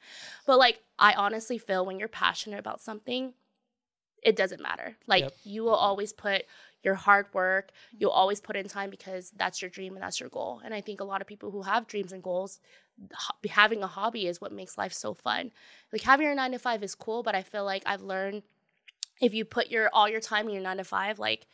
[0.46, 3.34] But like, I honestly feel when you're passionate about something,
[4.22, 4.96] it doesn't matter.
[5.06, 5.34] Like, Yep.
[5.44, 6.46] you will always put
[6.86, 7.98] your hard work, mm-hmm.
[8.00, 10.62] you'll always put in time because that's your dream and that's your goal.
[10.64, 12.60] And I think a lot of people who have dreams and goals,
[13.50, 15.50] having a hobby is what makes life so fun.
[15.92, 18.42] Like having your nine to five is cool, but I feel like I've learned
[19.20, 21.46] if you put your all your time in your nine to five, like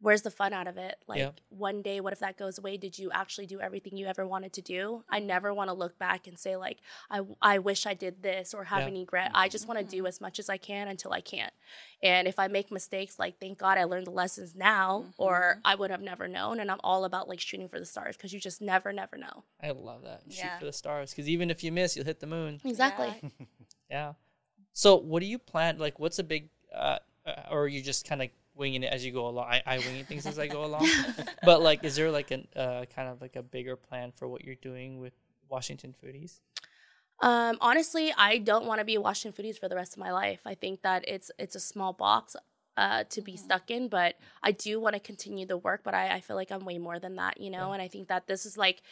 [0.00, 0.96] where's the fun out of it?
[1.06, 1.30] Like Yeah.
[1.48, 2.76] one day, what if that goes away?
[2.76, 5.04] Did you actually do everything you ever wanted to do?
[5.08, 6.78] I never want to look back and say like
[7.10, 8.88] I I wish I did this or have Yeah.
[8.88, 9.30] any regret.
[9.34, 11.52] I just want to do as much as I can until I can't.
[12.02, 15.74] And if I make mistakes, like thank God I learned the lessons now, or I
[15.74, 16.60] would have never known.
[16.60, 19.44] And I'm all about like shooting for the stars because you just never, never know.
[19.62, 20.22] I love that.
[20.30, 21.10] Shoot for the stars.
[21.10, 22.60] Because even if you miss, you'll hit the moon.
[22.64, 23.14] Exactly.
[23.22, 23.28] Yeah.
[23.90, 24.12] Yeah.
[24.72, 25.78] So what do you plan?
[25.78, 29.12] Like, what's a big, uh, uh, or you just kind of winging it as you
[29.12, 29.46] go along.
[29.48, 30.88] I, I wing things as I go along.
[31.44, 34.44] but like, is there like a uh, kind of like a bigger plan for what
[34.44, 35.12] you're doing with
[35.48, 36.40] Washington Foodies?
[37.20, 40.40] Um, honestly, I don't want to be Washington Foodies for the rest of my life.
[40.44, 42.36] I think that it's it's a small box
[42.76, 45.80] uh, to be stuck in, but I do want to continue the work.
[45.82, 47.68] But I, I feel like I'm way more than that, you know.
[47.68, 47.74] Yeah.
[47.74, 48.82] And I think that this is like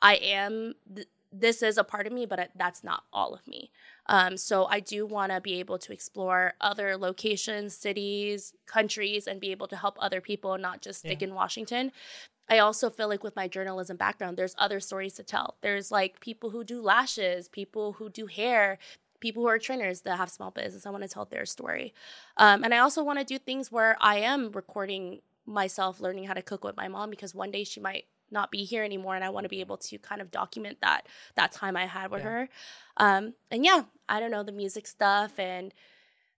[0.00, 0.74] I am.
[0.94, 3.70] Th- this is a part of me, but that's not all of me.
[4.06, 9.40] Um, so I do want to be able to explore other locations, cities, countries, and
[9.40, 11.28] be able to help other people, not just stick Yeah.
[11.28, 11.90] in Washington.
[12.48, 15.56] I also feel like with my journalism background, there's other stories to tell.
[15.62, 18.78] There's like people who do lashes, people who do hair,
[19.20, 20.84] people who are trainers that have small business.
[20.86, 21.94] I want to tell their story.
[22.36, 26.34] Um, and I also want to do things where I am recording myself learning how
[26.34, 29.24] to cook with my mom because one day she might not be here anymore and
[29.24, 32.20] I want to be able to kind of document that that time I had with
[32.20, 32.28] Yeah.
[32.30, 32.48] her.
[32.98, 35.72] Um, and yeah, I don't know the music stuff and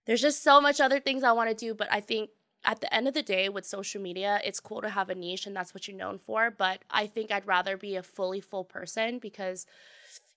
[0.05, 2.29] there's just so much other things I want to do, but I think
[2.63, 5.45] at the end of the day with social media, it's cool to have a niche
[5.47, 8.63] and that's what you're known for, but I think I'd rather be a fully full
[8.63, 9.65] person because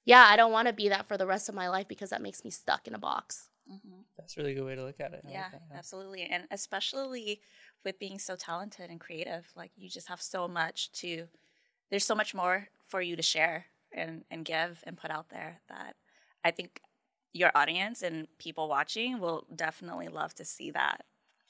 [0.05, 2.23] yeah, I don't want to be that for the rest of my life because that
[2.23, 3.49] makes me stuck in a box.
[3.71, 4.05] Mhm.
[4.17, 5.25] That's a really good way to look at it.
[5.27, 6.23] I Yeah, that, absolutely.
[6.23, 7.41] And especially
[7.85, 11.29] with being so talented and creative, like you just have so much to,
[11.91, 15.61] there's so much more for you to share and, and give and put out there
[15.69, 15.97] that
[16.45, 16.81] I think
[17.33, 21.05] your audience and people watching will definitely love to see that.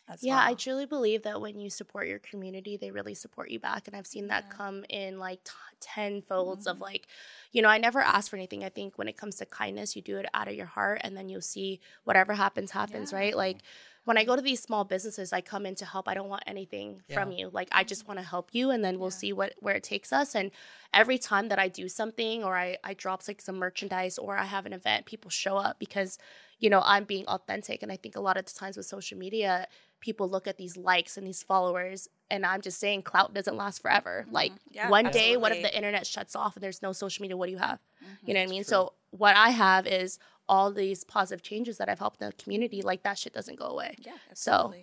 [0.09, 0.49] As Yeah, well.
[0.49, 3.87] I truly believe that when you support your community, they really support you back.
[3.87, 4.57] And I've seen that Yeah.
[4.57, 6.83] come in like t- 10 folds of mm-hmm.
[6.83, 7.07] like,
[7.53, 8.65] you know, I never ask for anything.
[8.65, 11.17] I think when it comes to kindness, you do it out of your heart and
[11.17, 13.19] then you'll see whatever happens, happens, Yeah.
[13.19, 13.37] right?
[13.37, 13.59] Like
[14.05, 16.09] when I go to these small businesses, I come in to help.
[16.09, 17.51] I don't want anything from you.
[17.53, 19.17] Like I just want to help you and then we'll Yeah.
[19.23, 20.35] see what where it takes us.
[20.35, 20.51] And
[20.95, 24.45] every time that I do something or I, I drop like some merchandise or I
[24.45, 26.19] have an event, people show up because,
[26.59, 27.83] you know, I'm being authentic.
[27.83, 29.67] And I think a lot of the times with social media,
[30.01, 33.83] people look at these likes and these followers and i'm just saying clout doesn't last
[33.83, 34.59] forever like Mhm.
[34.71, 37.47] Yeah, one day what if the internet shuts off and there's no social media what
[37.47, 38.17] do you have Mhm.
[38.29, 38.69] you know what i mean true.
[38.71, 40.19] so what i have is
[40.51, 43.67] all these positive changes that i've helped in the community like that shit doesn't go
[43.77, 44.75] away Yeah, So,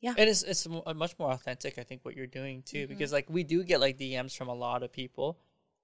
[0.00, 0.14] yeah.
[0.16, 3.28] And it's it's uh, much more authentic, I think, what you're doing too, because like
[3.28, 5.38] we do get like DMs from a lot of people,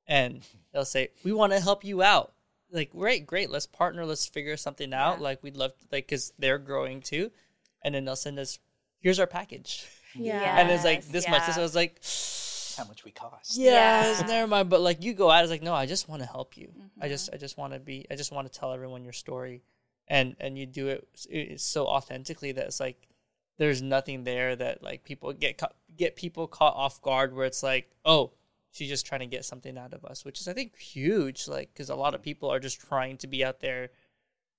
[0.07, 0.43] and
[0.73, 2.33] they'll say we want to help you out.
[2.73, 5.19] Like, great, great, let's partner, let's figure something out.
[5.19, 5.25] Yeah.
[5.29, 7.31] Like, we'd love to, like because they're growing too,
[7.83, 8.59] and then they'll send us,
[9.01, 11.45] here's our package, yeah and it's like Yes, this much.
[11.53, 11.61] So.
[11.61, 11.99] I was like,
[12.77, 13.57] how much we cost.
[13.57, 14.27] yes, Yeah.
[14.35, 14.69] never mind.
[14.71, 16.73] But like you go out, it's like no, I just want to help you.
[17.01, 17.11] I Mhm.
[17.11, 18.07] just I just want to be.
[18.11, 19.63] I just want to tell everyone your story,
[20.09, 23.09] and and you do it, s- it's so authentically that it's like
[23.59, 27.63] there's nothing there that like people get ca- get people caught off guard where it's
[27.63, 28.33] like oh
[28.71, 31.49] she's just trying to get something out of us, which is I think huge.
[31.49, 33.91] Like because a lot of people are just trying to be out there.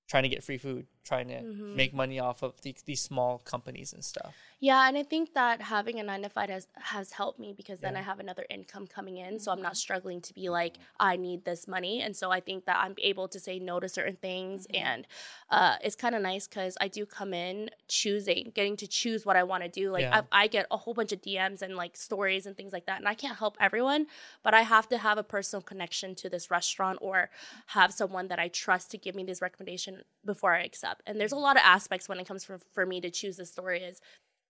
[0.07, 1.75] Trying to get free food, trying to Mhm.
[1.81, 4.33] make money off of the, these small companies and stuff.
[4.59, 7.79] Yeah, and I think that having a nine to five has has helped me because
[7.79, 7.99] then Yeah.
[8.01, 11.39] I have another income coming in, so I'm not struggling to be like I need
[11.45, 14.65] this money, and so I think that I'm able to say no to certain things,
[14.73, 15.01] and
[15.49, 19.35] uh, it's kind of nice because I do come in choosing, getting to choose what
[19.35, 19.91] I want to do.
[19.91, 20.23] Like Yeah.
[20.31, 23.07] I get a whole bunch of DMs and like stories and things like that, and
[23.07, 24.07] I can't help everyone,
[24.43, 27.29] but I have to have a personal connection to this restaurant or
[27.77, 30.96] have someone that I trust to give me this recommendation before I accept.
[31.05, 33.45] And there's a lot of aspects when it comes for, for me to choose the
[33.45, 34.01] story is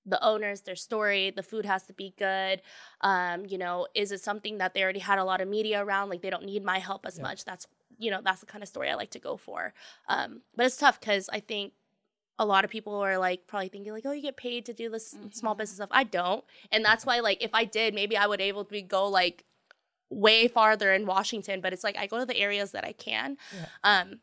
[0.06, 2.62] the owners, their story, the food has to be good.
[3.02, 6.10] Um, you know, is it something that they already had a lot of media around?
[6.10, 7.24] Like they don't need my help as Yeah.
[7.24, 7.44] much.
[7.46, 7.68] That's
[8.00, 9.74] you know, that's the kind of story I like to go for.
[10.08, 11.74] Um, but it's tough because I think
[12.38, 14.90] a lot of people are like probably thinking like, oh, you get paid to do
[14.90, 15.58] this small Mhm.
[15.58, 15.90] business stuff.
[15.92, 19.08] I don't, and that's why like if I did, maybe I would able to go
[19.08, 19.44] like
[20.10, 21.60] way farther in Washington.
[21.60, 23.38] But it's like I go to the areas that I can.
[23.54, 23.66] Yeah.
[23.84, 24.20] Um,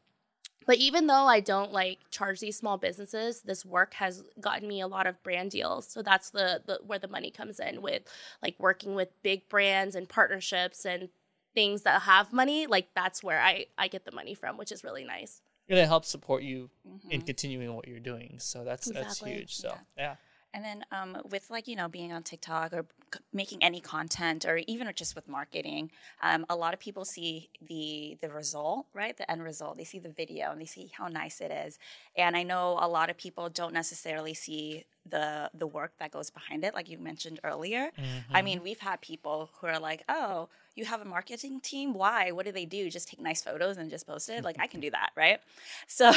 [0.66, 4.80] but even though I don't like charge these small businesses, this work has gotten me
[4.80, 5.86] a lot of brand deals.
[5.88, 8.02] So that's the, the where the money comes in with
[8.42, 11.08] like working with big brands and partnerships and
[11.54, 12.66] things that have money.
[12.66, 15.42] Like that's where I I get the money from, which is really nice.
[15.68, 16.70] And it helps support you
[17.10, 17.26] in Mhm.
[17.26, 18.38] continuing what you're doing.
[18.38, 19.54] So that's that's huge.
[19.56, 19.78] So Yeah.
[19.96, 20.16] yeah.
[20.54, 24.46] And then um, with like you know being on TikTok or c- making any content
[24.46, 25.90] or even just with marketing,
[26.22, 29.16] um, a lot of people see the the result, right?
[29.16, 29.78] The end result.
[29.78, 31.78] They see the video and they see how nice it is.
[32.16, 36.30] And I know a lot of people don't necessarily see the the work that goes
[36.30, 37.90] behind it, like you mentioned earlier.
[38.32, 38.42] I Mm-hmm.
[38.42, 41.94] mean, we've had people who are like, "Oh, you have a marketing team?
[41.94, 42.30] Why?
[42.32, 42.90] What do they do?
[42.90, 44.44] Just take nice photos and just post it?
[44.44, 45.40] Like I can do that, right?"
[45.88, 46.12] So,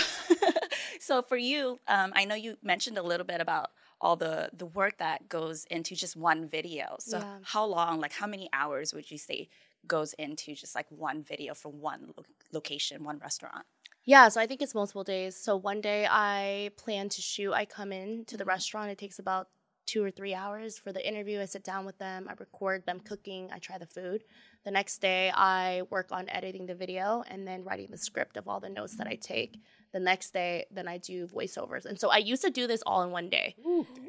[1.00, 3.72] so for you, um, I know you mentioned a little bit about
[4.02, 6.98] all the the work that goes into just one video.
[7.00, 7.40] So, Yeah.
[7.42, 9.50] how long, like how many hours would you say
[9.88, 13.66] goes into just like one video for one lo- location, one restaurant?
[14.06, 15.36] Yeah, so I think it's multiple days.
[15.36, 17.54] So one day I plan to shoot.
[17.54, 18.46] I come in to the Mhm.
[18.46, 18.90] restaurant.
[18.92, 19.50] It takes about
[19.88, 21.42] two or three hours for the interview.
[21.42, 24.24] I sit down with them, I record them cooking, I try the food.
[24.66, 28.48] The next day, I work on editing the video and then writing the script of
[28.48, 29.62] all the notes that I take.
[29.94, 31.86] The next day, then I do voiceovers.
[31.86, 33.56] And so I used to do this all in one day.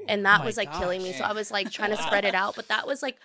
[0.08, 1.12] And that Oh was like killing me.
[1.12, 2.56] So I was like trying to spread it out.
[2.56, 3.18] But that was like,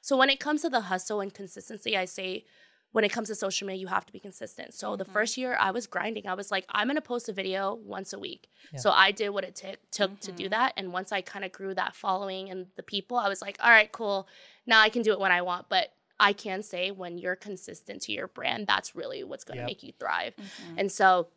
[0.00, 2.44] so when it comes to the hustle and consistency, I say,
[2.92, 4.74] when it comes to social media, you have to be consistent.
[4.74, 5.12] So the mm-hmm.
[5.12, 6.26] first year I was grinding.
[6.26, 8.48] I was like, I'm gonna post a video once a week.
[8.72, 8.80] Yeah.
[8.80, 10.50] So I did what it took took to do mm-hmm.
[10.50, 10.74] that.
[10.76, 13.70] And once I kind of grew that following and the people, I was like, all
[13.70, 14.26] right, cool.
[14.66, 15.68] Now I can do it when I want.
[15.68, 19.66] But I can say when you're consistent to your brand, that's really what's gonna Yep.
[19.66, 20.34] make you thrive.
[20.36, 20.78] Mm-hmm.
[20.78, 21.28] And so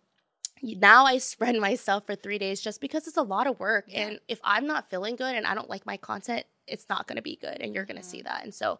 [0.63, 3.85] now I spread myself for three days just because it's a lot of work.
[3.93, 7.17] And if I'm not feeling good and I don't like my content, it's not going
[7.17, 7.57] to be good.
[7.59, 8.27] And you're going to see mm-hmm.
[8.27, 8.43] that.
[8.43, 8.79] And so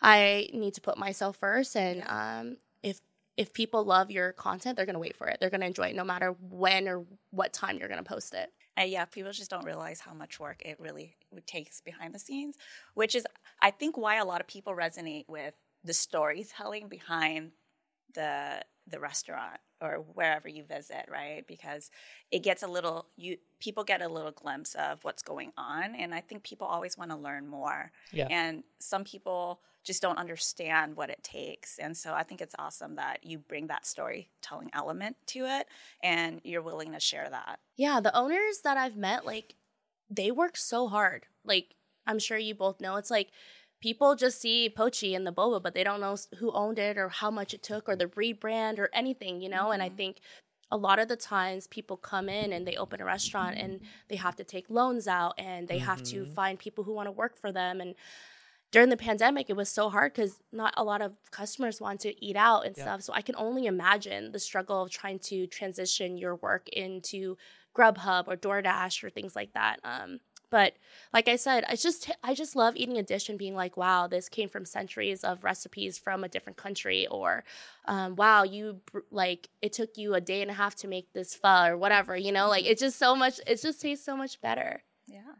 [0.00, 1.76] I need to put myself first.
[1.76, 3.00] And um, if
[3.36, 5.38] if people love your content, they're to wait for it.
[5.40, 8.50] They're to enjoy it no matter when or what time you're to post it.
[8.76, 12.56] And yeah, people just don't realize how much work it really takes behind the scenes,
[12.94, 13.26] which is,
[13.60, 17.52] I think, why a lot of people resonate with the storytelling behind
[18.14, 21.46] the the restaurant or wherever you visit, right?
[21.46, 21.90] Because
[22.30, 26.14] it gets a little you people get a little glimpse of what's going on, and
[26.14, 27.92] I think people always want to learn more.
[28.12, 28.26] Yeah.
[28.30, 32.96] And some people just don't understand what it takes, and so I think it's awesome
[32.96, 35.66] that you bring that storytelling element to it,
[36.02, 37.60] and you're willing to share that.
[37.76, 39.54] Yeah, the owners that I've met, like,
[40.10, 41.26] they work so hard.
[41.44, 41.74] Like,
[42.06, 43.28] I'm sure you both know, it's like
[43.80, 47.08] people just see Pochi and the boba, but they don't know who owned it or
[47.08, 49.70] how much it took or the rebrand or anything, you know?
[49.70, 49.96] And I mm-hmm.
[49.96, 50.20] think
[50.70, 53.84] a lot of the times people come in and they open a restaurant and mm-hmm.
[54.08, 56.32] they have to take loans out and they have to mm-hmm.
[56.32, 57.80] find people who want to work for them.
[57.80, 57.94] And
[58.70, 62.24] during the pandemic, it was so hard because not a lot of customers want to
[62.24, 62.84] eat out and Yeah.
[62.84, 63.02] stuff.
[63.02, 67.38] So I can only imagine the struggle of trying to transition your work into
[67.74, 69.80] Grubhub or DoorDash or things like that.
[69.84, 70.74] Um, but
[71.12, 74.06] like I said, I just I just love eating a dish and being like, wow,
[74.06, 77.44] this came from centuries of recipes from a different country, or
[77.86, 78.80] um, wow, you
[79.10, 82.16] like it took you a day and a half to make this pho or whatever.
[82.16, 83.40] You know, like it's just so much.
[83.46, 84.82] It just tastes so much better.
[85.06, 85.34] Yeah.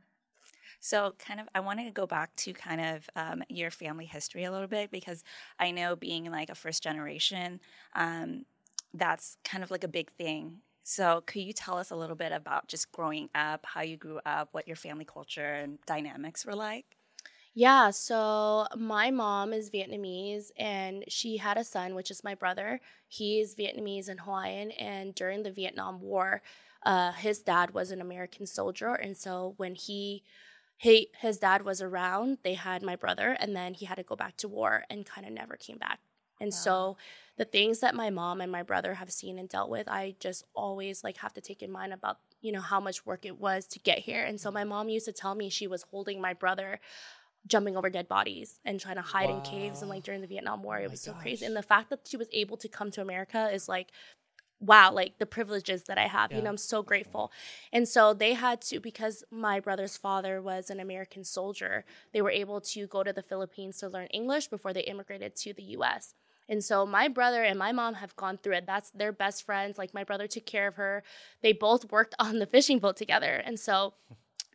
[0.80, 4.44] So, kind of, I wanted to go back to kind of um, your family history
[4.44, 5.24] a little bit because
[5.58, 7.60] I know being like a first generation,
[7.96, 8.44] um,
[8.94, 10.58] that's kind of like a big thing.
[10.90, 14.20] So, could you tell us a little bit about just growing up, how you grew
[14.24, 16.96] up, what your family culture and dynamics were like?
[17.54, 22.80] Yeah, so my mom is Vietnamese and she had a son, which is my brother.
[23.08, 24.70] He is Vietnamese and Hawaiian.
[24.72, 26.42] And during the Vietnam War,
[26.84, 28.94] uh, his dad was an American soldier.
[28.94, 30.22] And so when he,
[30.76, 34.16] he, his dad was around, they had my brother, and then he had to go
[34.16, 36.00] back to war and kind of never came back.
[36.40, 36.96] And so
[37.36, 40.44] the things that my mom and my brother have seen and dealt with, I just
[40.54, 43.66] always like have to take in mind about, you know, how much work it was
[43.68, 44.24] to get here.
[44.24, 46.80] And so my mom used to tell me she was holding my brother
[47.46, 50.62] jumping over dead bodies and trying to hide in caves and like during the Vietnam
[50.62, 50.78] War.
[50.78, 51.46] Oh it was so crazy.
[51.46, 53.92] And the fact that she was able to come to America is like
[54.60, 56.32] wow, like the privileges that I have.
[56.32, 57.30] You know, I'm so grateful.
[57.72, 62.30] And so they had to, because my brother's father was an American soldier, they were
[62.30, 66.14] able to go to the Philippines to learn English before they immigrated to the US.
[66.48, 68.66] And so my brother and my mom have gone through it.
[68.66, 69.78] That's their best friends.
[69.78, 71.02] Like my brother took care of her.
[71.42, 73.42] They both worked on the fishing boat together.
[73.44, 73.94] And so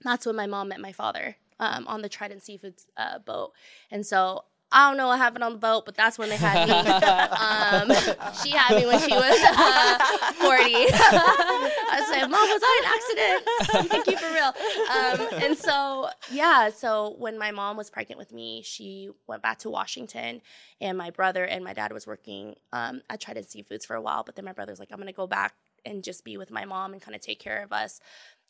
[0.03, 3.53] that's when my mom met my father um, on the Trident Seafoods uh, boat.
[3.91, 6.67] And so I don't know what happened on the boat, but that's when they had
[6.67, 6.73] me.
[6.73, 9.97] um, she had me when she was uh,
[10.33, 10.43] 40.
[10.43, 13.89] I said, Mom, was I an accident?
[13.91, 14.51] Thank you for real.
[14.91, 19.59] Um, and so, yeah, so when my mom was pregnant with me, she went back
[19.59, 20.41] to Washington,
[20.81, 24.23] and my brother and my dad was working um, at Trident Seafoods for a while.
[24.23, 25.53] But then my brother's like, I'm going to go back
[25.85, 27.99] and just be with my mom and kind of take care of us.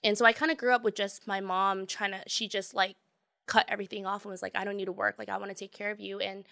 [0.04, 2.74] And so I kind of grew up with just my mom trying to, she just
[2.74, 2.96] like
[3.46, 5.16] cut everything off and was like, I don't need to work.
[5.18, 6.20] Like, I want to take care of you.
[6.20, 6.46] And,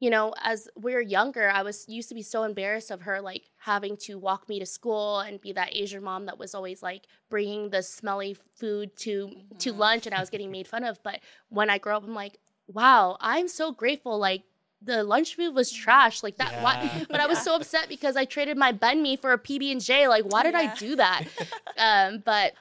[0.00, 3.20] you know, as we were younger, I was used to be so embarrassed of her
[3.20, 6.82] like having to walk me to school and be that Asian mom that was always
[6.82, 11.02] like bringing the smelly food to to lunch and I was getting made fun of.
[11.02, 14.18] But when I grow up, I'm like, wow, I'm so grateful.
[14.18, 14.44] Like
[14.80, 16.62] the lunch food was trash, like that.
[16.62, 17.06] Why?
[17.10, 19.80] But I was so upset because I traded my banh mi for a PB and
[19.80, 20.06] J.
[20.06, 21.24] Like, why did I do that?
[21.78, 22.52] um, but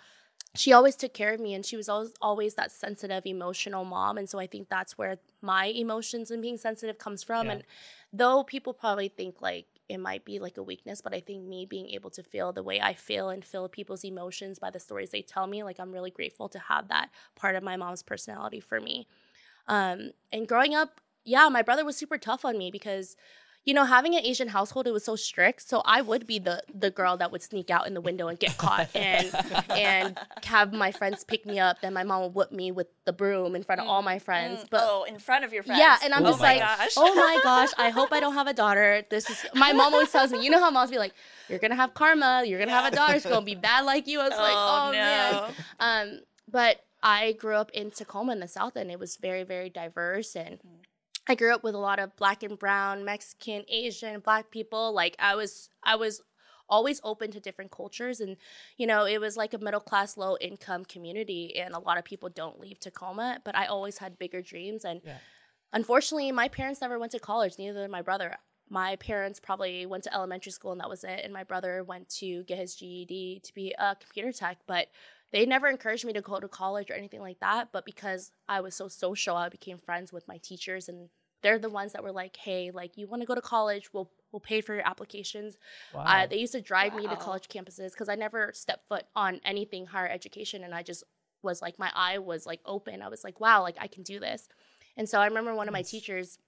[0.57, 4.17] she always took care of me and she was always, always that sensitive emotional mom
[4.17, 7.53] and so i think that's where my emotions and being sensitive comes from Yeah.
[7.53, 7.63] and
[8.13, 11.65] though people probably think like it might be like a weakness but i think me
[11.65, 15.11] being able to feel the way i feel and feel people's emotions by the stories
[15.11, 18.59] they tell me like i'm really grateful to have that part of my mom's personality
[18.59, 19.07] for me
[19.67, 23.15] um, and growing up yeah my brother was super tough on me because
[23.67, 25.61] you know, having an Asian household, it was so strict.
[25.67, 28.39] So I would be the the girl that would sneak out in the window and
[28.39, 29.29] get caught, and
[29.69, 31.81] and have my friends pick me up.
[31.81, 34.61] Then my mom would whip me with the broom in front of all my friends.
[34.63, 35.79] Mm, But oh, in front of your friends.
[35.79, 36.93] yeah, and I'm Oh just my like, gosh.
[36.95, 39.03] oh my gosh, I hope I don't have a daughter.
[39.09, 41.13] This is my mom always tells me, you know how moms be like,
[41.49, 44.21] you're gonna have karma, you're gonna have a daughter, she's gonna be bad like you.
[44.21, 45.53] I was like, Oh, oh man.
[45.81, 49.69] Um, but I grew up in Tacoma in the South and It was very, very
[49.69, 50.57] diverse and
[51.27, 54.93] I grew up with a lot of black and brown, Mexican, Asian, black people.
[54.93, 56.21] Like I was I was
[56.69, 58.37] always open to different cultures and
[58.77, 62.03] you know, it was like a middle class, low income community and a lot of
[62.03, 65.17] people don't leave Tacoma, but I always had bigger dreams and Yeah.
[65.73, 68.37] unfortunately my parents never went to college, neither did my brother.
[68.69, 72.09] My parents probably went to elementary school and that was it and my brother went
[72.19, 74.87] to get his GED to be a computer tech, but
[75.31, 77.69] they never encouraged me to go to college or anything like that.
[77.71, 81.09] But because I was so social, I became friends with my teachers, and
[81.41, 83.93] they're the ones that were like, "Hey, like you want to go to college?
[83.93, 85.57] We'll we'll pay for your applications."
[85.93, 86.03] Wow.
[86.03, 89.39] Uh, they used to drive me to college campuses because I never stepped foot on
[89.45, 91.03] anything higher education, and I just
[91.43, 93.01] was like, my eye was like open.
[93.01, 94.47] I was like, "Wow, like I can do this."
[94.95, 96.39] And so I remember one of my teachers.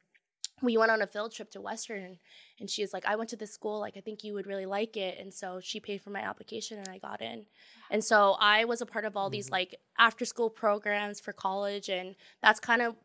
[0.61, 2.17] We went on a field trip to Western,
[2.59, 3.79] and she was like, "I went to this school.
[3.79, 6.79] Like, I think you would really like it." And so she paid for my application,
[6.79, 7.45] and I got in.
[7.89, 11.89] And so I was a part of all these like after school programs for college.
[11.89, 12.95] And that's kind of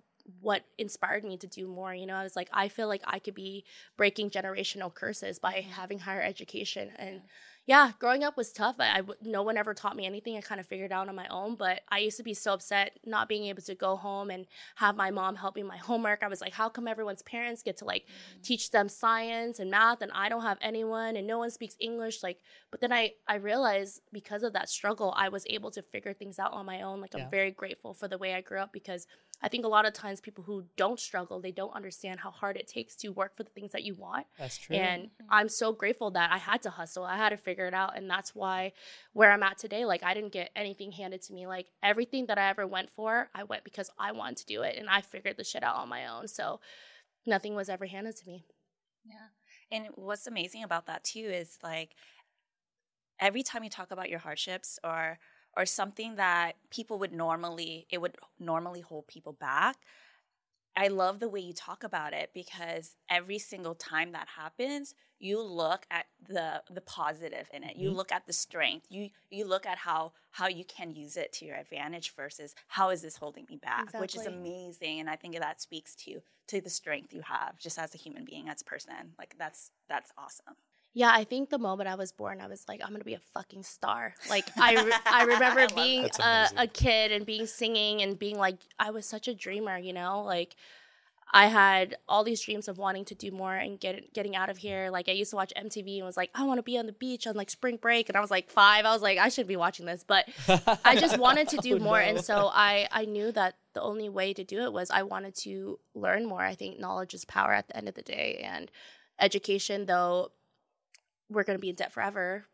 [0.40, 1.94] what inspired me to do more.
[1.94, 3.64] You know, I was like, I feel like I could be
[3.96, 6.90] breaking generational curses by having higher education.
[6.98, 7.22] And
[7.66, 8.76] yeah, growing up was tough.
[8.78, 10.36] I no one ever taught me anything.
[10.36, 11.56] I kind of figured it out on my own.
[11.56, 14.96] But I used to be so upset not being able to go home and have
[14.96, 16.22] my mom help me my homework.
[16.22, 18.42] I was like, how come everyone's parents get to like mm-hmm.
[18.42, 22.22] teach them science and math, and I don't have anyone, and no one speaks English?
[22.22, 22.38] Like,
[22.70, 26.38] but then I I realized because of that struggle, I was able to figure things
[26.38, 27.00] out on my own.
[27.00, 27.24] Like, Yeah.
[27.24, 29.06] I'm very grateful for the way I grew up because
[29.44, 32.56] I think a lot of times people who don't struggle, they don't understand how hard
[32.56, 34.24] it takes to work for the things that you want.
[34.38, 34.74] That's true.
[34.74, 35.26] And mm-hmm.
[35.28, 37.04] I'm so grateful that I had to hustle.
[37.04, 37.94] I had to figure it out.
[37.94, 38.72] And that's why
[39.12, 41.46] where I'm at today, like I didn't get anything handed to me.
[41.46, 44.76] Like everything that I ever went for, I went because I wanted to do it
[44.78, 46.26] and I figured the shit out on my own.
[46.26, 46.60] So
[47.26, 48.46] nothing was ever handed to me.
[49.04, 49.26] Yeah.
[49.70, 51.90] And what's amazing about that too is like
[53.20, 55.18] every time you talk about your hardships or
[55.56, 59.76] or something that people would normally it would normally hold people back.
[60.76, 65.40] I love the way you talk about it because every single time that happens, you
[65.40, 67.76] look at the the positive in it.
[67.76, 67.96] You Mhm.
[67.96, 68.86] look at the strength.
[68.90, 72.90] You you look at how how you can use it to your advantage versus how
[72.90, 74.98] is this holding me back, which is amazing.
[74.98, 78.24] And I think that speaks to to the strength you have just as a human
[78.24, 79.14] being, as a person.
[79.16, 80.56] Like that's that's awesome.
[80.96, 83.20] Yeah, I think the moment I was born, I was like, I'm gonna be a
[83.34, 84.14] fucking star.
[84.30, 88.38] Like I, re- I remember I being a, a kid and being singing and being
[88.38, 90.22] like, I was such a dreamer, you know.
[90.22, 90.54] Like
[91.32, 94.58] I had all these dreams of wanting to do more and get getting out of
[94.58, 94.88] here.
[94.90, 96.92] Like I used to watch MTV and was like, I want to be on the
[96.92, 98.84] beach on like spring break, and I was like five.
[98.84, 100.28] I was like, I should be watching this, but
[100.84, 102.06] I just wanted to do Oh, more, no.
[102.06, 105.34] and so I I knew that the only way to do it was I wanted
[105.38, 106.42] to learn more.
[106.42, 108.70] I think knowledge is power at the end of the day, and
[109.18, 110.30] education, though
[111.34, 112.46] we're going to be in debt forever.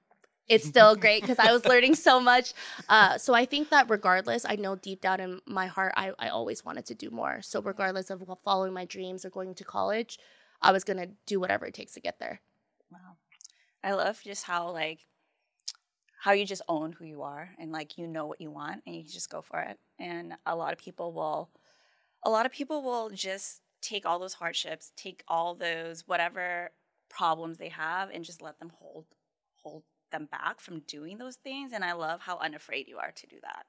[0.49, 2.55] It's still great because I was learning so much.
[2.89, 6.29] Uh, so I think that regardless, I know deep down in my heart, I, I
[6.29, 7.41] always wanted to do more.
[7.43, 10.19] So regardless of following my dreams or going to college,
[10.63, 12.41] I was going to do whatever it takes to get there.
[12.91, 13.17] Wow.
[13.83, 15.07] I love just how like
[16.21, 18.95] how you just own who you are and like you know what you want and
[18.95, 19.79] you just go for it.
[19.99, 21.49] And a lot of people will
[22.23, 26.71] a lot of people will just take all those hardships, take all those whatever
[27.11, 29.05] problems they have and just let them hold
[29.63, 33.27] hold them back from doing those things and I love how unafraid you are to
[33.27, 33.67] do that.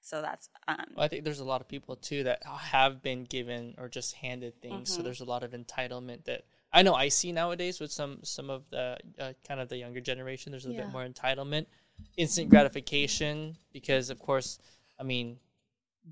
[0.00, 3.24] So that's um Well, I think there's a lot of people too that have been
[3.24, 4.90] given or just handed things.
[4.90, 5.04] So Mhm.
[5.04, 8.68] there's a lot of entitlement that I know I see nowadays with some some of
[8.70, 10.50] the uh, kind of the younger generation.
[10.52, 10.82] There's a Yeah.
[10.84, 11.66] bit more entitlement,
[12.16, 14.58] instant gratification because of course,
[14.98, 15.38] I mean,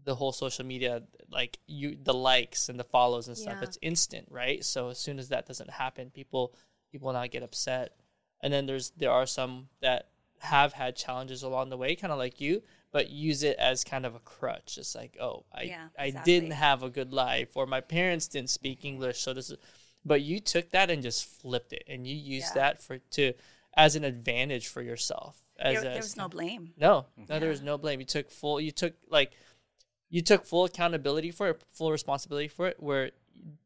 [0.05, 3.64] the whole social media like you the likes and the follows and stuff Yeah.
[3.64, 6.55] it's instant right so as soon as that doesn't happen people
[6.92, 7.96] people not get upset
[8.42, 12.18] and then there's there are some that have had challenges along the way kind of
[12.18, 15.88] like you but use it as kind of a crutch it's like oh i Yeah,
[15.98, 19.57] i didn't have a good life or my parents didn't speak english so this is
[20.05, 22.62] but you took that and just flipped it and you used Yeah.
[22.62, 23.33] that for to
[23.74, 26.72] as an advantage for yourself as there, a- there was no blame.
[26.76, 27.38] no, no, Yeah.
[27.38, 28.00] there was no blame.
[28.00, 28.60] You took full.
[28.60, 29.33] You took like,
[30.08, 32.83] you took full accountability for it, full responsibility for it.
[32.83, 33.12] Where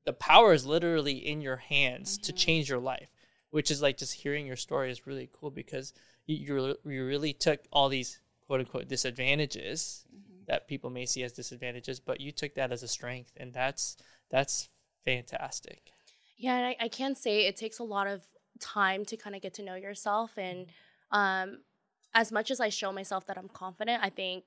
[0.04, 2.38] the power is literally in your hands to mm-hmm.
[2.38, 3.10] change your life,
[3.56, 5.94] which is like just hearing your story is really cool because
[6.26, 6.36] you
[6.84, 10.04] you, really took all these quote unquote disadvantages
[10.46, 13.96] that people may see as disadvantages, but you took that as a strength, and that's
[14.30, 14.68] that's
[15.06, 15.84] fantastic.
[16.36, 18.20] Yeah, and I, I can say it takes a lot of
[18.60, 20.36] time to kind of get to know yourself.
[20.36, 20.66] And
[21.10, 21.60] um,
[22.12, 24.44] as much as I show myself that I'm confident, I think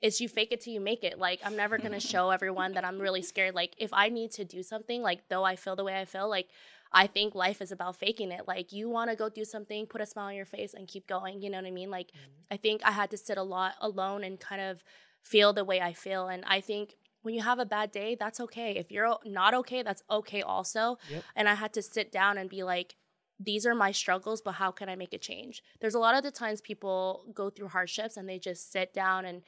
[0.00, 1.16] it's you fake it till you make it.
[1.16, 3.54] Like I'm never gonna show everyone that I'm really scared.
[3.54, 6.28] Like if I need to do something, like though I feel the way I feel,
[6.28, 6.48] like
[6.92, 8.48] I think life is about faking it.
[8.48, 11.06] Like you want to go do something, put a smile on your face, and keep
[11.06, 11.42] going.
[11.42, 11.90] You know what I mean?
[11.90, 12.54] Like mm-hmm.
[12.54, 14.82] I think I had to sit a lot alone and kind of
[15.22, 16.28] feel the way I feel.
[16.28, 18.72] And I think when you have a bad day, that's okay.
[18.76, 20.98] If you're not okay, that's okay also.
[21.10, 21.24] Yep.
[21.36, 22.96] And I had to sit down and be like,
[23.40, 25.62] these are my struggles, but how can I make a change?
[25.80, 29.24] There's a lot of the times people go through hardships and they just sit down
[29.24, 29.42] and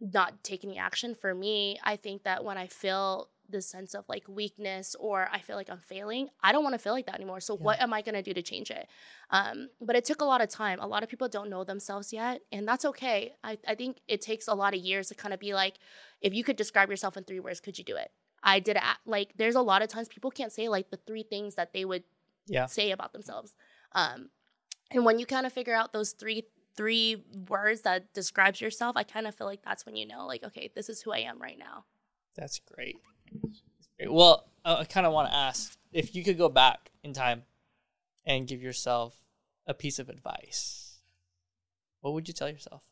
[0.00, 1.14] not take any action.
[1.14, 5.40] For me, I think that when I feel this sense of like weakness or I
[5.40, 7.40] feel like I'm failing, I don't want to feel like that anymore.
[7.40, 7.62] So yeah.
[7.62, 8.88] what am I going to do to change it?
[9.30, 10.78] Um, but it took a lot of time.
[10.80, 13.34] A lot of people don't know themselves yet, and that's okay.
[13.44, 15.74] I, I think it takes a lot of years to kind of be like,
[16.20, 18.10] if you could describe yourself in three words, could you do it?
[18.42, 18.82] I did it.
[19.04, 21.84] Like, there's a lot of times people can't say like the three things that they
[21.84, 22.04] would
[22.46, 22.66] yeah.
[22.66, 23.54] say about themselves.
[23.92, 24.30] Um,
[24.90, 26.44] and when you kind of figure out those three
[26.76, 30.44] three words that describes yourself, I kind of feel like that's when you know, like,
[30.44, 31.84] okay, this is who I am right now.
[32.36, 32.96] That's great.
[34.08, 37.44] Well, I kind of want to ask if you could go back in time
[38.24, 39.14] and give yourself
[39.66, 40.98] a piece of advice,
[42.00, 42.82] what would you tell yourself?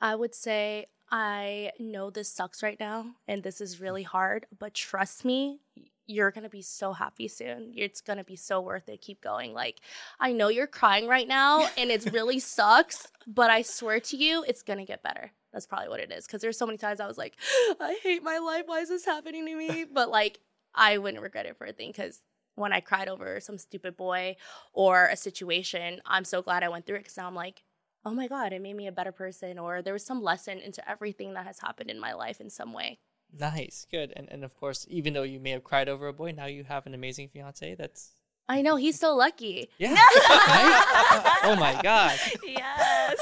[0.00, 4.74] I would say, I know this sucks right now and this is really hard, but
[4.74, 5.60] trust me,
[6.06, 7.72] you're going to be so happy soon.
[7.76, 9.00] It's going to be so worth it.
[9.00, 9.54] Keep going.
[9.54, 9.80] Like,
[10.20, 14.44] I know you're crying right now and it really sucks, but I swear to you,
[14.46, 15.32] it's going to get better.
[15.54, 16.26] That's probably what it is.
[16.26, 17.36] Cause there's so many times I was like,
[17.80, 18.64] I hate my life.
[18.66, 19.86] Why is this happening to me?
[19.90, 20.40] But like,
[20.74, 22.20] I wouldn't regret it for a thing because
[22.56, 24.36] when I cried over some stupid boy
[24.72, 27.62] or a situation, I'm so glad I went through it because now I'm like,
[28.04, 30.88] oh my God, it made me a better person, or there was some lesson into
[30.88, 32.98] everything that has happened in my life in some way.
[33.32, 34.12] Nice, good.
[34.14, 36.64] And and of course, even though you may have cried over a boy, now you
[36.64, 37.74] have an amazing fiance.
[37.74, 38.12] That's
[38.48, 39.70] I know he's so lucky.
[39.78, 39.90] Yeah.
[39.94, 41.38] right?
[41.44, 42.18] Oh my god.
[42.44, 43.16] Yes.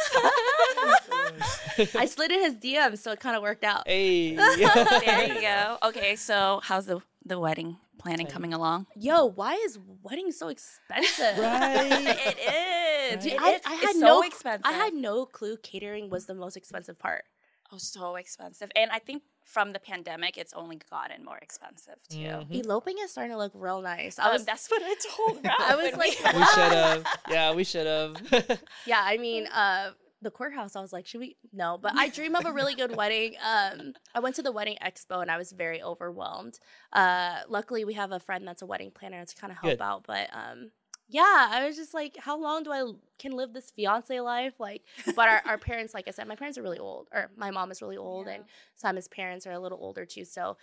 [1.94, 3.86] I slid in his DM, so it kind of worked out.
[3.86, 4.34] Hey.
[4.34, 5.78] there you go.
[5.92, 8.86] Okay, so how's the the wedding planning coming along?
[8.96, 11.38] Yo, why is wedding so expensive?
[11.38, 11.88] Right.
[12.36, 13.24] it is.
[13.24, 14.62] Dude, I, I, had no expensive.
[14.64, 17.24] I had no clue catering was the most expensive part.
[17.72, 18.70] Oh, so expensive.
[18.74, 22.18] And I think from the pandemic, it's only gotten more expensive too.
[22.18, 22.54] Mm-hmm.
[22.54, 24.18] Eloping is starting to look real nice.
[24.18, 24.44] I um, was.
[24.44, 25.44] that's what I told.
[25.44, 27.06] Ralph I was like, we, we should have.
[27.28, 28.62] Yeah, we should have.
[28.86, 29.90] yeah, I mean, uh,
[30.22, 31.36] the courthouse, I was like, should we?
[31.52, 33.34] No, but I dream of a really good wedding.
[33.44, 36.58] Um, I went to the wedding expo and I was very overwhelmed.
[36.92, 39.82] Uh, luckily, we have a friend that's a wedding planner to kind of help good.
[39.82, 40.04] out.
[40.06, 40.70] But um,
[41.12, 44.54] yeah, I was just like, how long do I can live this fiance life?
[44.58, 44.82] Like,
[45.14, 47.70] but our, our parents, like I said, my parents are really old, or my mom
[47.70, 48.34] is really old, yeah.
[48.34, 48.44] and
[48.76, 50.24] Simon's parents are a little older too.
[50.24, 50.56] So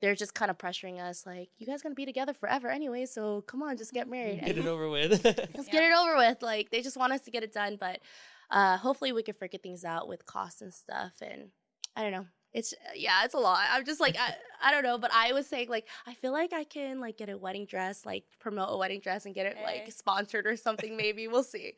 [0.00, 3.42] they're just kind of pressuring us, like, you guys gonna be together forever anyway, so
[3.42, 4.42] come on, just get married.
[4.42, 5.22] Get it over with.
[5.24, 5.72] Let's yeah.
[5.72, 6.40] get it over with.
[6.40, 8.00] Like, they just want us to get it done, but
[8.50, 11.12] uh, hopefully we can figure things out with costs and stuff.
[11.20, 11.50] And
[11.94, 12.26] I don't know.
[12.54, 13.60] It's uh, yeah, it's a lot.
[13.70, 16.52] I'm just like I, I don't know, but I was saying like I feel like
[16.52, 19.56] I can like get a wedding dress, like promote a wedding dress and get it
[19.62, 19.90] like eh.
[19.90, 20.96] sponsored or something.
[20.96, 21.74] Maybe we'll see.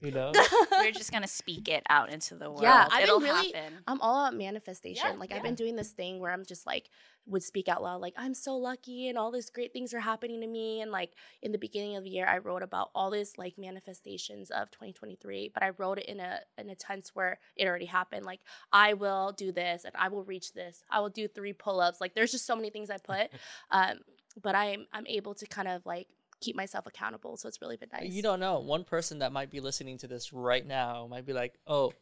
[0.00, 0.32] You know,
[0.72, 2.62] we're just gonna speak it out into the world.
[2.62, 3.52] Yeah, I've It'll been really.
[3.52, 3.78] Happen.
[3.86, 5.06] I'm all about manifestation.
[5.06, 5.36] Yeah, like yeah.
[5.36, 6.90] I've been doing this thing where I'm just like
[7.26, 10.40] would speak out loud like i'm so lucky and all these great things are happening
[10.40, 13.38] to me and like in the beginning of the year i wrote about all this
[13.38, 17.66] like manifestations of 2023 but i wrote it in a in a tense where it
[17.66, 18.40] already happened like
[18.72, 22.14] i will do this and i will reach this i will do three pull-ups like
[22.14, 23.30] there's just so many things i put
[23.70, 23.98] um
[24.42, 26.08] but i'm i'm able to kind of like
[26.40, 29.50] keep myself accountable so it's really been nice you don't know one person that might
[29.50, 31.92] be listening to this right now might be like oh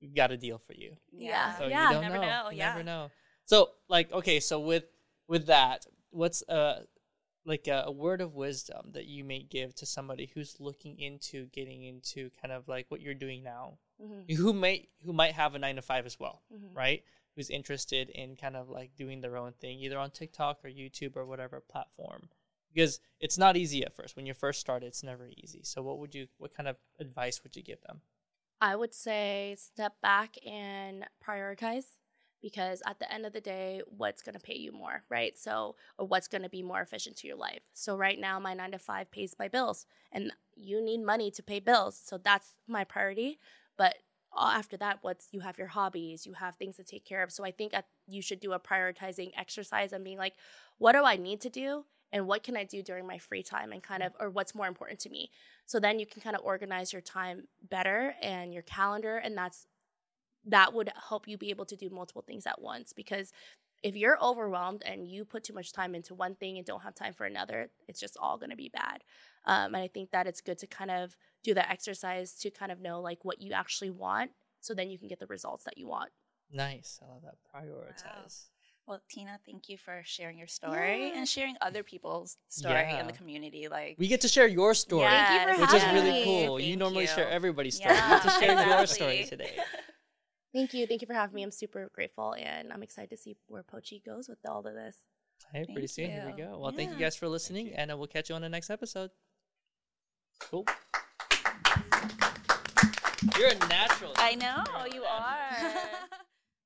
[0.00, 2.50] we've got a deal for you yeah so yeah you never know, know.
[2.50, 2.70] You yeah.
[2.70, 3.10] never know
[3.46, 4.84] so like okay, so with
[5.28, 6.82] with that, what's uh
[7.44, 11.46] like a, a, word of wisdom that you may give to somebody who's looking into
[11.46, 14.34] getting into kind of like what you're doing now, mm-hmm.
[14.34, 16.76] who may who might have a nine to five as well, mm-hmm.
[16.76, 17.04] right?
[17.36, 21.16] Who's interested in kind of like doing their own thing, either on TikTok or YouTube
[21.16, 22.28] or whatever platform,
[22.76, 24.16] because it's not easy at first.
[24.16, 25.62] When you first start, it's never easy.
[25.64, 28.02] So, what would you, what kind of advice would you give them?
[28.60, 31.84] I would say step back and prioritize
[32.42, 35.36] because at the end of the day, what's going to pay you more, right?
[35.38, 37.62] So, or what's going to be more efficient to your life.
[37.72, 41.42] So, right now, my nine to five pays my bills, and you need money to
[41.42, 41.98] pay bills.
[42.04, 43.38] So, that's my priority.
[43.78, 43.94] But
[44.38, 47.32] after that, what's you have your hobbies, you have things to take care of.
[47.32, 47.72] So, I think
[48.06, 50.34] you should do a prioritizing exercise and being like,
[50.76, 51.86] what do I need to do?
[52.12, 54.68] And what can I do during my free time and kind of, or what's more
[54.68, 55.30] important to me?
[55.66, 59.16] So then you can kind of organize your time better and your calendar.
[59.16, 59.66] And that's
[60.46, 63.32] that would help you be able to do multiple things at once because
[63.82, 66.94] if you're overwhelmed and you put too much time into one thing and don't have
[66.94, 69.02] time for another, it's just all going to be bad.
[69.44, 72.72] Um, and I think that it's good to kind of do that exercise to kind
[72.72, 74.30] of know like what you actually want,
[74.60, 76.10] so then you can get the results that you want.
[76.50, 76.98] Nice.
[77.02, 77.36] I love that.
[77.54, 78.46] Prioritize.
[78.86, 81.18] Well, Teena, thank you for sharing your story Yeah.
[81.18, 83.00] and sharing other people's story Yeah.
[83.00, 83.66] in the community.
[83.68, 86.24] Like, We get to share your story, Yes, Thank you for which is really me.
[86.24, 86.60] cool.
[86.60, 87.08] you normally you.
[87.08, 87.94] share everybody's story.
[87.94, 89.58] Yeah, you get to share your story today.
[90.54, 90.86] Thank you.
[90.86, 91.42] Thank you for having me.
[91.42, 94.96] I'm super grateful and I'm excited to see where Pochi goes with all of this.
[95.52, 96.10] Hey, pretty Thank soon.
[96.12, 96.56] Here we go.
[96.58, 99.10] Well, thank you guys for listening, and uh, we'll catch you on the next episode.
[100.40, 100.64] Cool.
[103.38, 104.12] You're a natural.
[104.16, 106.16] I know you are.